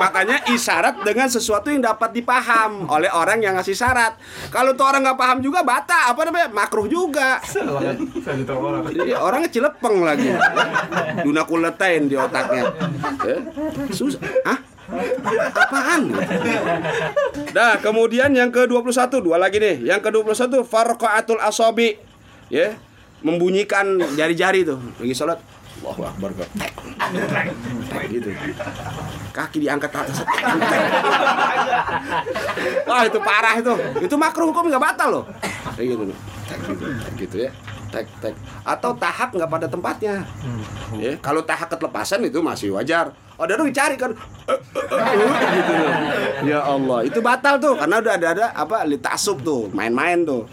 Makanya 0.00 0.36
isyarat 0.48 1.04
dengan 1.04 1.28
sesuatu 1.28 1.68
yang 1.68 1.84
dapat 1.84 2.16
dipaham 2.16 2.88
oleh 2.88 3.12
orang 3.12 3.44
yang 3.44 3.52
ngasih 3.58 3.76
syarat. 3.76 4.16
Kalau 4.48 4.72
tuh 4.72 4.88
orang 4.88 5.04
nggak 5.04 5.18
paham 5.20 5.38
juga 5.44 5.60
bata, 5.60 6.08
apa 6.08 6.24
namanya? 6.24 6.48
Makruh 6.48 6.88
juga. 6.88 7.36
Tahu 7.44 7.76
orang. 9.20 9.42
Cilepeng 9.50 9.96
lagi. 10.06 10.30
Duna 11.20 11.42
kuletain 11.44 12.08
di 12.08 12.16
otaknya. 12.16 12.72
Eh? 13.26 13.40
Susah. 13.92 14.22
Hah? 14.46 14.58
Apaan? 15.54 16.02
Nah, 17.54 17.78
kemudian 17.78 18.30
yang 18.34 18.50
ke-21, 18.50 19.22
dua 19.22 19.36
lagi 19.38 19.62
nih. 19.62 19.86
Yang 19.86 20.10
ke-21 20.10 20.66
farqaatul 20.66 21.40
asabi. 21.40 21.98
Ya. 22.50 22.74
Membunyikan 23.20 24.00
jari-jari 24.16 24.64
tuh 24.64 24.80
lagi 24.96 25.12
sholat. 25.12 25.36
Allahu 25.80 26.02
Akbar 26.08 26.30
kok. 26.36 26.48
Gitu. 28.08 28.28
Kaki 29.32 29.58
diangkat 29.64 29.90
ke 29.92 29.98
atas. 30.00 30.18
Wah, 32.84 33.02
itu 33.08 33.18
parah 33.20 33.54
itu. 33.56 33.72
Itu 34.04 34.14
makruh 34.20 34.52
hukum 34.52 34.68
nggak 34.68 34.82
batal 34.82 35.08
loh. 35.20 35.24
Kayak 35.76 35.96
gitu. 35.96 36.04
loh. 36.08 36.18
Gitu, 36.50 36.84
gitu 37.16 37.36
ya. 37.48 37.50
Tek 37.90 38.06
tek. 38.20 38.34
Atau 38.64 38.92
tahap 38.96 39.32
nggak 39.32 39.50
pada 39.50 39.66
tempatnya. 39.68 40.24
Ya, 40.96 41.16
kalau 41.20 41.40
tahap 41.44 41.72
ketelepasan 41.72 42.24
itu 42.28 42.40
masih 42.44 42.76
wajar. 42.76 43.12
Oh, 43.40 43.48
ada 43.48 43.56
kan. 43.56 43.64
Eh, 43.64 44.52
eh, 44.52 44.60
eh, 45.00 45.52
gitu. 45.56 45.72
Ya 46.52 46.60
Allah, 46.60 47.08
itu 47.08 47.24
batal 47.24 47.56
tuh 47.56 47.72
karena 47.72 47.96
udah 48.04 48.12
ada 48.20 48.28
ada 48.36 48.46
apa 48.52 48.84
litasub 48.84 49.40
tuh, 49.40 49.72
main-main 49.72 50.28
tuh. 50.28 50.44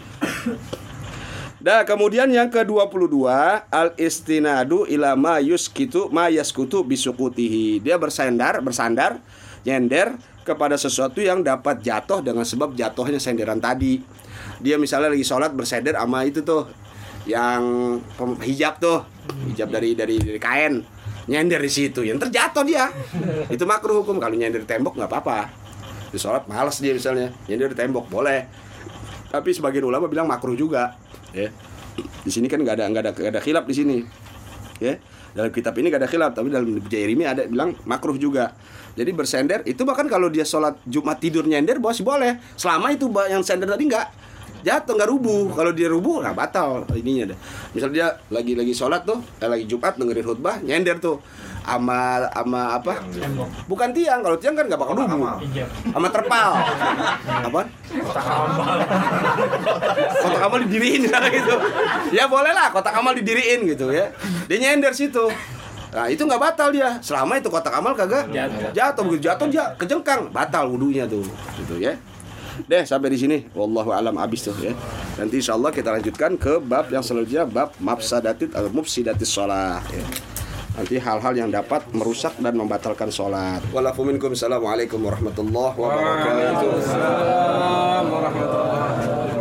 Dah 1.60 1.84
kemudian 1.84 2.32
yang 2.32 2.48
ke-22 2.48 3.28
al 3.68 3.92
istinadu 4.00 4.88
ila 4.88 5.20
ma 5.20 5.36
yuskitu 5.36 6.08
ma 6.08 6.32
yaskutu 6.32 6.80
bisukutihi. 6.80 7.84
Dia 7.84 8.00
bersandar, 8.00 8.64
bersandar, 8.64 9.20
nyender 9.68 10.16
kepada 10.48 10.80
sesuatu 10.80 11.20
yang 11.20 11.44
dapat 11.44 11.84
jatuh 11.84 12.24
dengan 12.24 12.48
sebab 12.48 12.72
jatuhnya 12.72 13.20
senderan 13.20 13.60
tadi. 13.60 14.00
Dia 14.64 14.80
misalnya 14.80 15.12
lagi 15.12 15.28
sholat 15.28 15.52
bersender 15.52 15.92
sama 15.92 16.24
itu 16.24 16.40
tuh 16.40 16.64
yang 17.28 18.00
hijab 18.40 18.80
tuh, 18.80 19.04
hijab 19.52 19.68
dari 19.68 19.92
dari 19.92 20.16
dari 20.16 20.40
kain. 20.40 20.96
Nyender 21.28 21.60
di 21.60 21.68
situ, 21.68 22.00
yang 22.02 22.16
terjatuh 22.16 22.64
dia. 22.64 22.88
Itu 23.52 23.68
makruh 23.68 24.00
hukum 24.00 24.16
kalau 24.16 24.32
nyender 24.32 24.64
di 24.64 24.68
tembok 24.68 24.96
nggak 24.96 25.10
apa-apa. 25.12 25.52
Di 26.08 26.16
sholat 26.16 26.48
males 26.48 26.80
dia 26.80 26.96
misalnya, 26.96 27.28
nyender 27.44 27.72
di 27.72 27.76
tembok 27.76 28.08
boleh. 28.08 28.48
Tapi 29.28 29.52
sebagian 29.52 29.84
ulama 29.84 30.08
bilang 30.08 30.24
makruh 30.24 30.56
juga. 30.56 30.96
Ya. 31.36 31.52
Di 32.24 32.32
sini 32.32 32.48
kan 32.48 32.64
nggak 32.64 32.80
ada 32.80 32.84
nggak 32.88 33.02
ada 33.04 33.12
nggak 33.12 33.32
ada 33.36 33.42
khilaf 33.44 33.64
di 33.68 33.74
sini. 33.76 33.96
Ya. 34.80 34.96
Dalam 35.36 35.52
kitab 35.52 35.76
ini 35.76 35.92
nggak 35.92 36.08
ada 36.08 36.10
khilaf, 36.10 36.32
tapi 36.32 36.48
dalam 36.48 36.80
Jairimi 36.88 37.28
ada 37.28 37.44
bilang 37.44 37.76
makruh 37.84 38.16
juga. 38.16 38.56
Jadi 38.96 39.12
bersender 39.12 39.60
itu 39.68 39.84
bahkan 39.84 40.08
kalau 40.08 40.32
dia 40.32 40.42
sholat 40.42 40.80
Jumat 40.88 41.20
tidur 41.20 41.44
nyender 41.44 41.76
masih 41.78 42.02
boleh. 42.08 42.40
Selama 42.56 42.88
itu 42.90 43.06
yang 43.28 43.44
sender 43.44 43.68
tadi 43.68 43.84
nggak 43.84 44.06
jatuh 44.62 44.92
nggak 44.94 45.10
rubuh. 45.10 45.52
Kalau 45.54 45.72
dia 45.74 45.88
rubuh 45.90 46.22
nah 46.22 46.32
batal 46.32 46.86
ininya 46.94 47.34
deh. 47.34 47.38
Misal 47.74 47.90
dia 47.90 48.14
lagi 48.32 48.54
lagi 48.54 48.74
sholat 48.74 49.02
tuh, 49.04 49.18
eh, 49.42 49.48
lagi 49.48 49.64
Jumat 49.68 49.96
dengerin 49.98 50.24
khutbah 50.24 50.60
nyender 50.62 50.98
tuh 50.98 51.20
ama 51.68 52.24
ama 52.32 52.80
apa? 52.80 53.04
Bukan 53.68 53.92
tiang. 53.92 54.24
Kalau 54.24 54.36
tiang 54.40 54.56
kan 54.56 54.64
nggak 54.66 54.80
bakal 54.80 54.94
rubuh. 54.96 55.36
Sama 55.92 56.08
terpal. 56.10 56.50
apa? 57.28 57.62
kotak 60.22 60.42
amal 60.44 60.58
didiriin 60.64 61.02
gitu 61.08 61.54
ya 62.12 62.24
boleh 62.28 62.52
lah 62.52 62.68
kotak 62.70 62.94
amal 62.96 63.12
didiriin 63.16 63.64
gitu 63.64 63.90
ya 63.90 64.12
dia 64.46 64.58
nyender 64.60 64.92
situ 64.92 65.28
nah 65.88 66.04
itu 66.04 66.20
nggak 66.20 66.40
batal 66.40 66.68
dia 66.68 67.00
selama 67.00 67.40
itu 67.40 67.48
kotak 67.48 67.72
amal 67.72 67.96
kagak 67.96 68.28
jatuh 68.76 69.02
begitu 69.08 69.32
jatuh 69.32 69.46
dia 69.48 69.64
kejengkang 69.80 70.28
batal 70.28 70.68
wudhunya 70.68 71.08
tuh 71.08 71.24
gitu 71.56 71.80
ya 71.80 71.96
Deh 72.66 72.82
sampai 72.82 73.14
di 73.14 73.18
sini. 73.20 73.46
Wallahu 73.54 73.94
alam 73.94 74.18
abis 74.18 74.50
tuh 74.50 74.56
ya. 74.58 74.74
Nanti 75.20 75.38
insyaallah 75.38 75.70
kita 75.70 75.94
lanjutkan 75.94 76.34
ke 76.34 76.58
bab 76.58 76.90
yang 76.90 77.04
selanjutnya 77.04 77.46
bab 77.46 77.70
mafsadatit 77.78 78.50
atau 78.56 78.72
mufsidatis 78.72 79.30
sholat. 79.30 79.84
Ya. 79.94 80.02
Nanti 80.78 80.94
hal-hal 80.94 81.34
yang 81.34 81.50
dapat 81.50 81.90
merusak 81.90 82.38
dan 82.38 82.54
membatalkan 82.54 83.10
sholat. 83.10 83.58
Walafu 83.74 84.06
minkum. 84.06 84.30
Assalamualaikum 84.34 85.02
warahmatullahi 85.02 85.74
warahmatullahi 85.74 88.06
wabarakatuh. 88.06 89.38